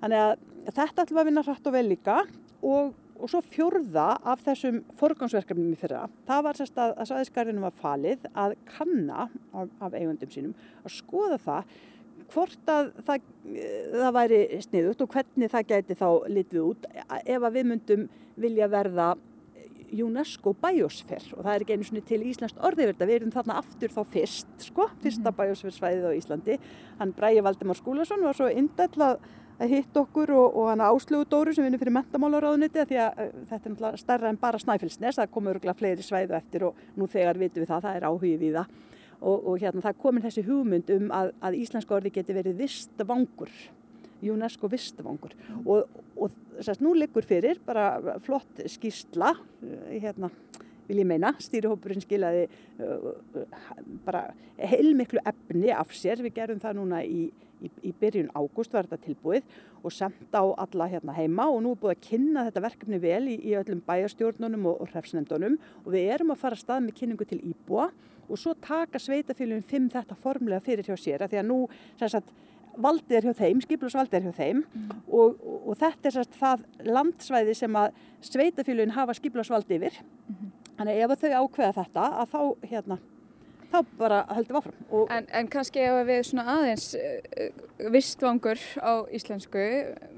[0.02, 0.32] Þannig að
[0.74, 2.16] þetta ætlum að vinna hrætt og vel líka
[2.60, 7.64] og og svo fjörða af þessum forgangsverkefnum í fyrra, það var sérst að, að sæðisgarðinu
[7.66, 11.78] var falið að kanna af, af eigundum sínum að skoða það
[12.30, 13.32] hvort að það,
[13.96, 16.86] það væri sniðut og hvernig það gæti þá litið út
[17.20, 18.06] ef að við myndum
[18.40, 19.10] vilja verða
[19.90, 23.92] UNESCO Biosfer og það er ekki einu svona til Íslandst orðiverda, við erum þarna aftur
[23.94, 25.38] þá fyrst, sko, fyrsta mhm.
[25.40, 26.58] Biosfer-svæðið á Íslandi.
[27.00, 29.18] Hann Bræði Valdemar Skúlason var svo indætlað
[29.60, 33.32] að hitta okkur og, og hana Áslögu Dóru sem vinur fyrir mentamálaráðuniti því að uh,
[33.50, 37.08] þetta er náttúrulega starra en bara Snæfellsnes, það komur örgulega fleiri svæðu eftir og nú
[37.10, 38.78] þegar vitum við það, það er áhugið við það
[39.20, 43.52] og, og hérna það komin þessi hugmynd um að, að íslenska orði geti verið vistvangur,
[44.20, 49.34] UNESCO vistvangur og, og sérst nú liggur fyrir bara flott skýrsla
[49.90, 50.32] hérna
[50.90, 52.48] vil ég meina, stýrihópurinn skilaði
[52.82, 53.12] uh,
[54.04, 54.26] bara
[54.58, 57.30] heilmiklu efni af sér, við gerum það núna í
[57.64, 59.48] í, í byrjun ágúst var þetta tilbúið.
[59.80, 63.22] Og sendt á alla hérna heima og nú er búið að kynna þetta verkefni vel
[63.32, 66.98] í, í öllum bæjarstjórnunum og, og hrefsnendunum og við erum að fara að stað með
[67.00, 67.88] kynningu til Íbúa
[68.30, 71.24] og svo taka sveitafélugin fimm þetta formlega fyrir hjá sér.
[71.24, 71.58] Að því að nú
[72.00, 72.30] sagt,
[72.80, 74.62] valdið er hjá þeim, skiplusvaldið er hjá þeim.
[74.62, 75.02] Mm.
[75.08, 80.02] og, og, og þetta er sagt, það landsvæði sem að sveitafélugin hafa skiplusvaldið yfir.
[80.28, 80.59] Mm -hmm.
[80.80, 83.00] Þannig ef þau ákveða þetta að þá hérna
[83.70, 84.78] þá bara höldum áfram.
[85.14, 87.50] En, en kannski ef við svona aðeins uh,
[87.94, 89.66] vistvangur á íslensku,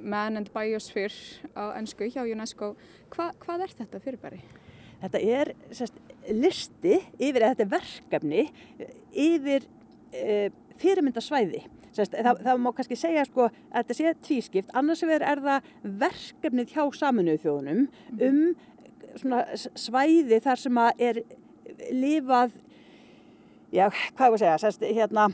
[0.01, 1.13] Man and Biosphere
[1.53, 2.73] á ennsku hjá UNESCO,
[3.13, 4.41] hva, hvað er þetta fyrirbæri?
[5.03, 5.97] Þetta er sérst,
[6.31, 8.43] listi yfir, þetta er verkefni
[9.19, 9.65] yfir
[10.15, 10.37] e,
[10.79, 11.65] fyrirmyndasvæði.
[11.93, 15.67] Sérst, það, það má kannski segja sko, að þetta sé tvískipt, annars er það
[16.05, 17.83] verkefnið hjá saminuðu þjóðunum
[18.29, 18.39] um
[19.79, 21.21] svæði þar sem að er
[21.93, 22.55] lifað,
[23.73, 25.29] já, hvað er að segja, sérst, hérna,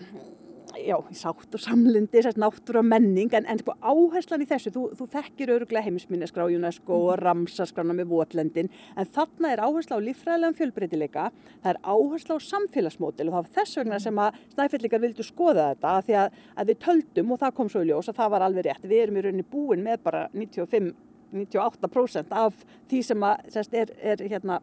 [0.78, 5.08] já, sátt og samlindi, sérst, náttúra menning, en, en sko áherslan í þessu, þú, þú
[5.14, 11.28] þekkir öruglega heimisminneskrá UNESCO og Ramsarskrána með votlendin, en þarna er áhersla á líffræðilegan fjölbreytileika,
[11.64, 15.72] það er áhersla á samfélagsmódel og það var þess vegna sem að snæfellingar vildu skoða
[15.72, 18.32] þetta, að því að, að við töldum og það kom svo í ljós að það
[18.36, 20.94] var alveg rétt, við erum í rauninni búin með bara 95
[21.34, 24.60] 98% af því sem að, sérst, er, er hérna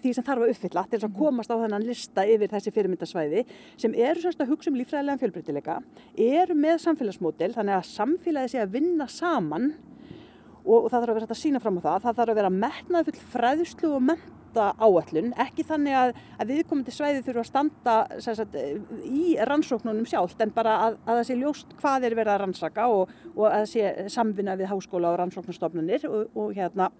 [0.00, 3.44] því sem þarf að uppfylla til að komast á þennan lista yfir þessi fyrirmyndasvæði
[3.80, 5.78] sem eru semst að hugsa um lífræðilegan fjölbreytileika,
[6.14, 9.72] eru með samfélagsmódel þannig að samfélagi sé að vinna saman
[10.64, 12.52] og, og það þarf að vera að sína fram á það, það þarf að vera
[12.54, 14.06] metnað full fræðslu og
[14.50, 18.56] menta áallun, ekki þannig að, að viðkomandi svæði þurfa að standa sagt,
[19.06, 22.86] í rannsóknunum sjálft en bara að, að það sé ljóst hvað er verið að rannsaka
[22.90, 26.90] og, og að það sé samvinna við háskóla og rannsóknustofnunir og, og hérna.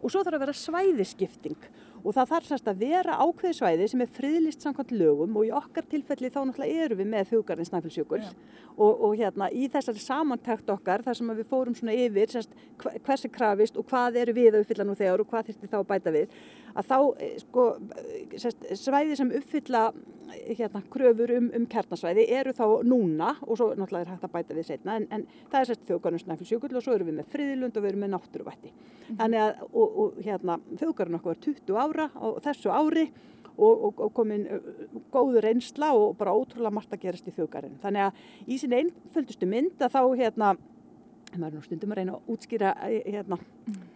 [0.00, 1.70] Og svo þarf að vera svæðiskipting
[2.04, 5.52] og það þarf semst að vera ákveði svæði sem er friðlist samkvæmt lögum og í
[5.54, 8.22] okkar tilfelli þá náttúrulega eru við með þjókarinn Snæfellsjökull.
[8.80, 13.28] Og, og hérna í þessari samantækt okkar þar sem við fórum svona yfir semst, hversi
[13.32, 16.14] krafist og hvað eru við að uppfylla nú þegar og hvað þurfti þá að bæta
[16.14, 16.38] við
[16.70, 16.96] að þá
[17.42, 17.66] sko
[18.38, 19.90] semst, svæði sem uppfylla
[20.46, 24.56] hérna kröfur um, um kernasvæði eru þá núna og svo náttúrulega er hægt að bæta
[24.56, 27.76] við setna en, en það er semst þjókarinn Snæfellsjökull og svo eru við með friðlund
[27.76, 28.70] og við erum með náttúruvætti.
[28.70, 29.22] Mm -hmm.
[31.90, 33.04] Þannig að og, og þjókarinn okkur var 20 ára á þessu ári
[33.60, 34.46] og, og, og komin
[35.12, 37.78] góður einsla og bara ótrúlega margt að gerast í þjókarinn.
[37.82, 38.12] Þannig að
[38.46, 40.50] í sinni einföldustu mynd að þá hérna,
[41.36, 43.40] maður er nú stundum að reyna að útskýra hérna,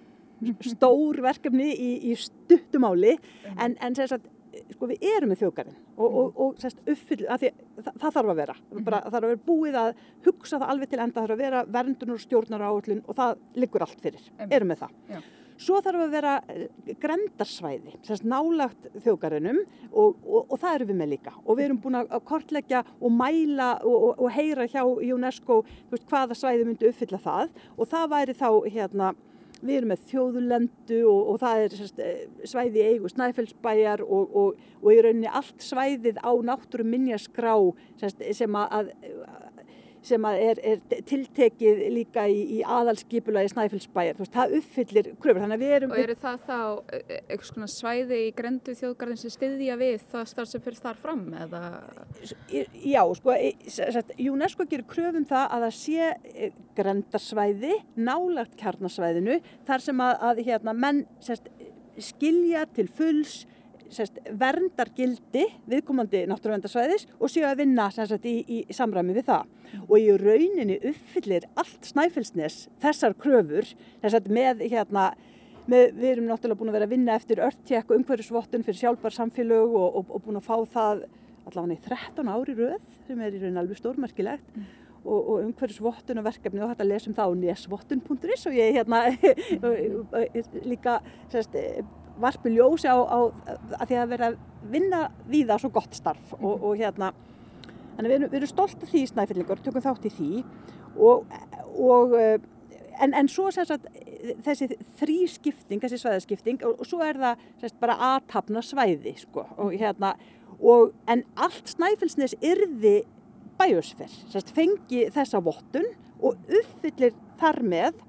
[0.74, 3.16] stór verkefni í, í stuttumáli
[3.57, 4.30] en, en sem sagt
[4.74, 7.47] sko við erum með þjókarinn og, og, og sérst, uppfyll, það,
[7.88, 8.57] það þarf að vera.
[8.76, 11.42] Bara, það þarf að vera búið að hugsa það alveg til enda það þarf að
[11.42, 14.95] vera verndunur og stjórnar áallun og það liggur allt fyrir, erum með það.
[15.11, 15.22] Já.
[15.61, 16.33] Svo þarf að vera
[17.03, 19.61] grendarsvæði, sérst nálagt þjókarinnum
[19.93, 21.35] og, og, og það eru við með líka.
[21.45, 25.61] Og við erum búin að kortleggja og mæla og, og heyra hjá UNESCO
[25.93, 27.55] veist, hvaða svæði myndi uppfylla það.
[27.79, 29.15] Og það væri þá hérna
[29.65, 32.01] Við erum með þjóðulendu og, það er sérst,
[32.51, 34.59] svæði í eigu Snæfellsbæjar og,
[34.93, 37.55] í rauninni allt svæðið á náttúrum minjaskrá
[38.01, 38.91] sérst, sem að,
[40.05, 44.19] sem að er, er tiltekið líka í, í aðalskipula í Snæfellsbæjar.
[44.21, 45.47] Veist, það uppfyllir kröfur.
[45.89, 46.59] Og eru það þá
[46.99, 51.25] eitthvað svona svæði í grendu þjóðgarðin sem styðja við það starf sem fyrir þar fram?
[51.45, 51.63] Eða?
[52.85, 53.39] Já, sko,
[54.35, 60.45] UNESCO gerir kröfum það að það sé eh, grendarsvæði, nálagt kjarnasvæðinu, þar sem að, að
[60.51, 61.51] hérna, menn sérst,
[62.03, 63.45] skilja til fulls
[63.93, 69.53] sérst, verndargildi viðkomandi náttúruvendarsvæðis og séu að vinna sérst, í, í samræmi við það.
[69.89, 73.68] Og í rauninni uppfyllir allt snæfellsnes þessar kröfur
[74.03, 75.12] sérst, með hérna
[75.64, 79.14] Með, við erum náttúrulega búin að vera að vinna eftir örttjekk og umhverjusvottun fyrir sjálfbar
[79.16, 80.99] samfélög og, og, og búin að fá það
[81.49, 84.66] allavega í 13 ári röð sem er í raun alveg stórmerkilegt mm.
[85.03, 89.03] og, og umhverjusvottun og verkefni og þetta lesum það á nesvottun.is og ég hérna
[90.70, 90.99] líka
[91.32, 91.57] sérst,
[92.21, 93.19] varpi ljósi á, á
[93.81, 94.41] að því að vera að
[94.71, 97.12] vinna við það svo gott starf og, og hérna
[97.99, 100.31] við erum, við erum stolt af því snæfillingur, tökum þátt í því
[100.95, 101.25] og,
[101.79, 102.15] og
[103.03, 103.89] en, en svo sagt,
[104.45, 109.47] þessi þrý skipting, þessi svæðaskipting og, og svo er það sagt, bara aðtapna svæði sko,
[109.59, 110.15] og hérna
[111.11, 113.03] en allt snæfilsnes yrði
[113.59, 115.87] bæjusferð, fengi þessa vottun
[116.25, 118.03] og uppfyllir þar með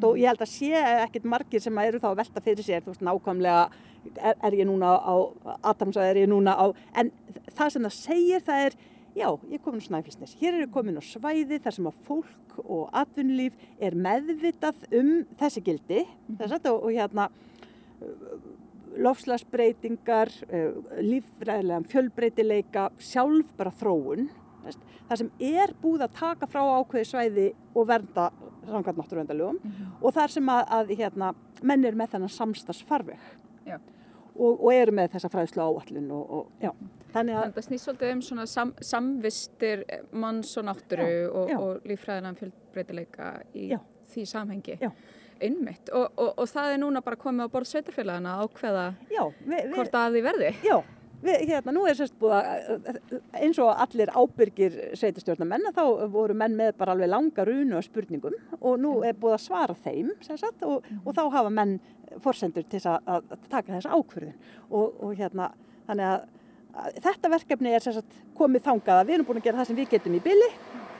[0.00, 0.70] og ég held að sé
[1.04, 3.64] ekkert margir sem eru þá að velta fyrir sér veist, nákvæmlega
[4.16, 5.14] er, er ég núna á
[5.72, 6.66] Adams og er ég núna á
[6.98, 7.12] en
[7.52, 8.78] það sem það segir það er
[9.12, 12.00] já, ég er komin á Snæfellsnes, hér er ég komin á svæði þar sem að
[12.08, 16.38] fólk og atvinnulíf er meðvitað um þessi gildi mm -hmm.
[16.40, 17.28] þess, og, og hérna
[18.96, 20.28] lofslagsbreytingar
[21.00, 24.28] lífræðilegan fjölbreytileika sjálf bara þróun
[25.08, 28.30] það sem er búið að taka frá ákveði svæði og vernda
[28.66, 29.94] samkvæmt náttúruvendarlegum mm -hmm.
[30.00, 33.18] og þar sem að, að hérna, menn er með þennan samstagsfarveg
[34.36, 36.72] og, og eru með þessa fræðslu áallun og, og já
[37.12, 39.82] Þannig að það snýst svolítið um svona sam, samvistir
[40.16, 43.78] manns og náttúru já, og, og lífræðinan fjöldbreytileika í já.
[44.14, 44.78] því samhengi.
[44.80, 44.90] Já.
[45.42, 49.22] Einmitt og, og, og það er núna bara komið á borð sveitarfélagana að ákveða já,
[49.42, 50.50] vi, vi, hvort að því verði.
[50.64, 50.76] Já,
[51.22, 53.00] við, hérna, nú er sérst búið að,
[53.38, 58.36] eins og allir ábyrgir sveitastjórnamenn, þá voru menn með bara alveg langa runu og spurningum
[58.60, 61.78] og nú er búið að svara þeim, sagt, og, og þá hafa menn
[62.22, 64.38] forsendur til að, að taka þessa ákverðin
[64.70, 65.52] og, og hérna,
[65.88, 66.30] þannig að
[67.02, 69.90] þetta verkefni er sagt, komið þangað að við erum búin að gera það sem við
[69.92, 70.48] getum í bylli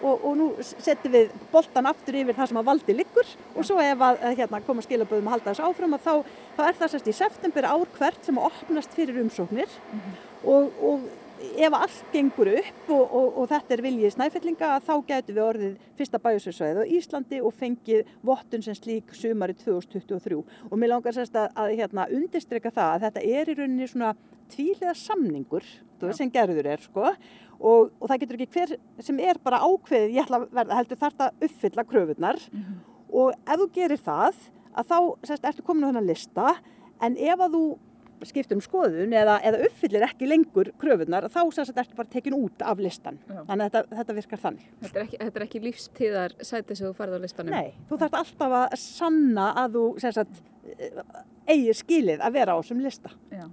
[0.02, 3.78] og, og nú setjum við boltan aftur yfir það sem að valdi liggur og svo
[3.82, 6.12] ef að hérna, koma skilaböðum að halda þessu áfram þá,
[6.56, 10.22] þá er það sérst í september ár hvert sem að opnast fyrir umsóknir mm -hmm.
[10.54, 15.36] og, og ef allt gengur upp og, og, og þetta er viljið snæfellinga þá getur
[15.36, 20.94] við orðið fyrsta bæjusveitsvæðið á Íslandi og fengið vottun sem slík sumari 2023 og mér
[20.94, 24.14] langar sérst að, að hérna, undirstryka það að þetta er í rauninni svona
[24.52, 25.66] tvíliða samningur
[26.16, 27.12] sem gerður er sko.
[27.62, 28.72] Og, og það getur ekki hver
[29.06, 32.80] sem er bara ákveðið ég ætla að verða heldur þarf að uppfylla kröfunar mm -hmm.
[33.20, 34.40] og ef þú gerir það
[34.74, 36.56] að þá sérst, ertu komin á þennan lista
[37.00, 37.64] en ef að þú
[38.28, 42.64] skiptur um skoðun eða, eða uppfyllir ekki lengur kröfunar þá sérst, ertu bara tekin út
[42.66, 43.40] af listan Já.
[43.48, 44.68] þannig að þetta, þetta virkar þannig.
[44.84, 47.56] Þetta er ekki, þetta er ekki lífstíðar sæti sem þú farið á listanum?
[47.56, 50.40] Nei, þú þarf alltaf að sanna að þú sérst,
[51.50, 53.14] eigir skilið að vera á þessum lista.
[53.32, 53.46] Já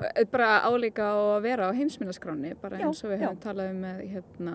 [0.00, 3.82] Eh, bara álíka á að vera á heimsminnaskráni bara eins og við hefum talað um
[3.84, 4.54] með, hérna,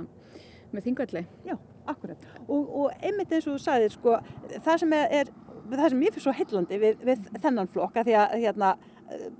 [0.74, 1.24] með þingvelli.
[1.48, 1.56] Já,
[1.90, 2.26] akkurat.
[2.48, 4.18] Og, og einmitt eins og þú sagðir sko,
[4.66, 5.32] það sem er, er
[5.78, 8.76] það sem ég fyrir svo heillandi við, við þennan flokka því að hérna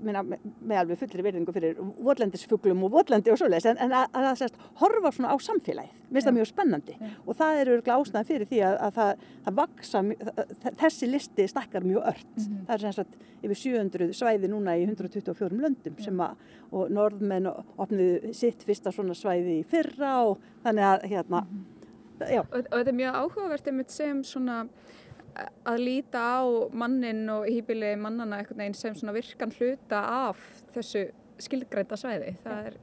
[0.02, 4.28] minna, með alveg fullri verðingu fyrir votlendisfuglum og votlendi og svoleiðis en, en að, að,
[4.40, 7.10] sérst, horfa svona á samfélagið minnst það mjög spennandi Já.
[7.24, 10.02] og það eru glásnað fyrir því að, að það, það vaksa
[10.82, 12.62] þessi listi stakkar mjög ört mm -hmm.
[12.66, 17.50] það er sem sagt yfir 700 svæði núna í 124 löndum sem að og norðmenn
[17.50, 21.64] opniðu sitt fyrsta svona svæði í fyrra og þannig að hérna mm
[22.20, 22.38] -hmm.
[22.40, 24.66] og, og þetta er mjög áhugavert einmitt sem svona
[25.68, 28.42] að líta á mannin og hýpili mannana
[28.74, 30.40] sem virkan hluta af
[30.74, 31.08] þessu
[31.40, 32.34] skilgrænda svæði.
[32.44, 32.76] Er,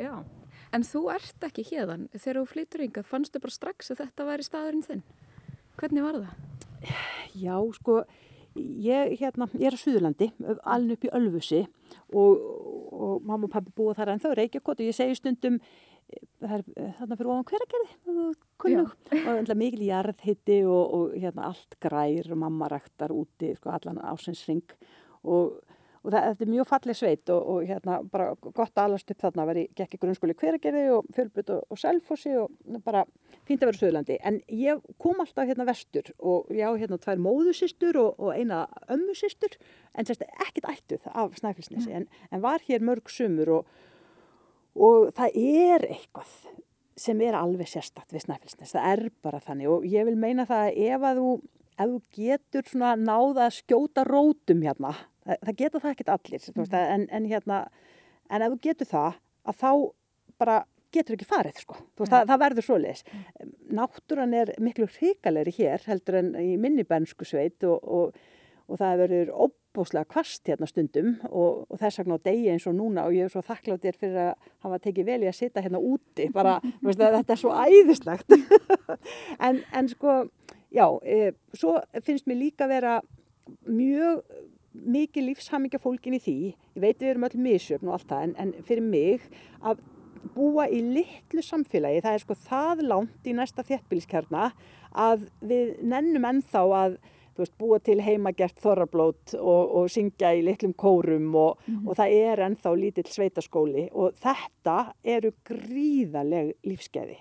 [0.74, 4.48] en þú ert ekki hérðan þegar þú flytur yngar, fannstu bara strax að þetta væri
[4.48, 5.04] staðurinn þinn?
[5.78, 6.93] Hvernig var það?
[7.38, 8.00] Já, sko
[8.58, 10.32] ég, hérna, ég er á Suðurlandi
[10.66, 11.62] alveg upp í Ölfusi
[12.10, 12.41] og,
[12.91, 15.60] og mamma og pappi búa þar en þau reykjakot og ég segi stundum
[16.41, 18.26] það er eh, þarna fyrir ofan hveragerði
[18.62, 18.97] kunnug.
[19.18, 24.64] Og mikil jarðhitti og, og hérna allt grær og mamma ræktar úti sko, allan ásinsring
[25.28, 25.58] og,
[26.03, 29.43] og það, þetta er mjög fallið sveit og, og hérna bara gott aðlast upp þarna
[29.43, 33.03] að vera í gekki grunnskóli hveragerði og fjölbut og selfossi og bara
[33.49, 37.20] fínt að vera Suðlandi en ég kom alltaf hérna vestur og ég á hérna tvær
[37.26, 39.60] móðusistur og eina ömmusistur
[39.97, 43.78] en sérst ekkit ættuð af Snæfellsnesi en, en var hér mörg sumur og
[44.78, 46.32] og það er eitthvað
[46.97, 50.63] sem er alveg sérstatt við Snæfellsnes, það er bara þannig og ég vil meina það
[50.65, 51.34] að ef að þú,
[51.78, 56.47] ef þú getur svona náða að skjóta rótum hérna, það, það getur það ekkert allir,
[56.47, 56.57] mm.
[56.63, 57.59] veist, en, en hérna,
[58.32, 59.71] en ef þú getur það, að þá
[60.41, 60.57] bara
[60.95, 63.05] getur ekki farið sko, veist, það, það verður svo leiðis.
[63.11, 63.53] Mm.
[63.78, 68.17] Náttúran er miklu hrikalegri hér heldur en í minni bernsku sveit og, og,
[68.65, 69.34] og það verður
[69.78, 73.28] óbúslega kvast hérna stundum og, og þess vegna á degi eins og núna og ég
[73.28, 77.01] er svo þakkláttir fyrir að hafa tekið vel í að sitja hérna úti bara, veist,
[77.01, 78.38] þetta er svo æðislegt.
[79.47, 80.13] En, en sko
[80.73, 82.97] já, e, svo finnst mér líka vera
[83.67, 84.23] mjög
[84.78, 86.39] mikið lífshamingja fólkin í því.
[86.78, 89.30] Ég veit við erum öll misjöfn og allt það en, en fyrir mig
[89.61, 89.84] að
[90.36, 94.49] búa í litlu samfélagi, það er sko það langt í næsta þéttbíliskjarna
[94.97, 96.97] að við nennum ennþá að
[97.41, 101.88] veist, búa til heimagert þorrablót og, og syngja í litlum kórum og, mm -hmm.
[101.88, 107.17] og það er ennþá lítill sveitaskóli og þetta eru gríðaleg lífskeiði.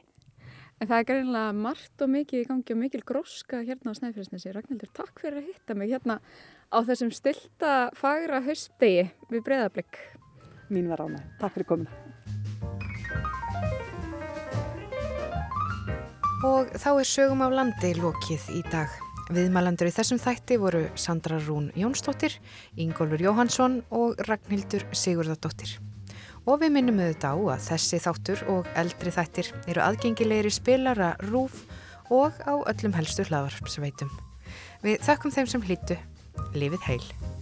[0.76, 4.52] En það er gæðinlega margt og mikið í gangi og mikil gróska hérna á Snæfellsnesi.
[4.52, 6.18] Ragnhildur, takk fyrir að hitta mig hérna
[6.68, 9.96] á þessum stilta fagra höstdegi við breyðarblikk.
[10.68, 11.22] Mín var ána.
[11.40, 11.90] Takk fyrir komina.
[16.44, 19.05] Og þá er sögum á landi lokið í dag.
[19.26, 22.36] Viðmælandur í þessum þætti voru Sandra Rún Jónsdóttir,
[22.78, 25.72] Ingólfur Jóhansson og Ragnhildur Sigurðardóttir.
[26.46, 31.14] Og við minnum auðvitað á að þessi þáttur og eldri þættir eru aðgengilegir í spilara
[31.26, 31.64] rúf
[32.06, 34.12] og á öllum helstu hlaðvarpsveitum.
[34.86, 35.98] Við þökkum þeim sem hlýtu.
[36.54, 37.35] Lifið heil!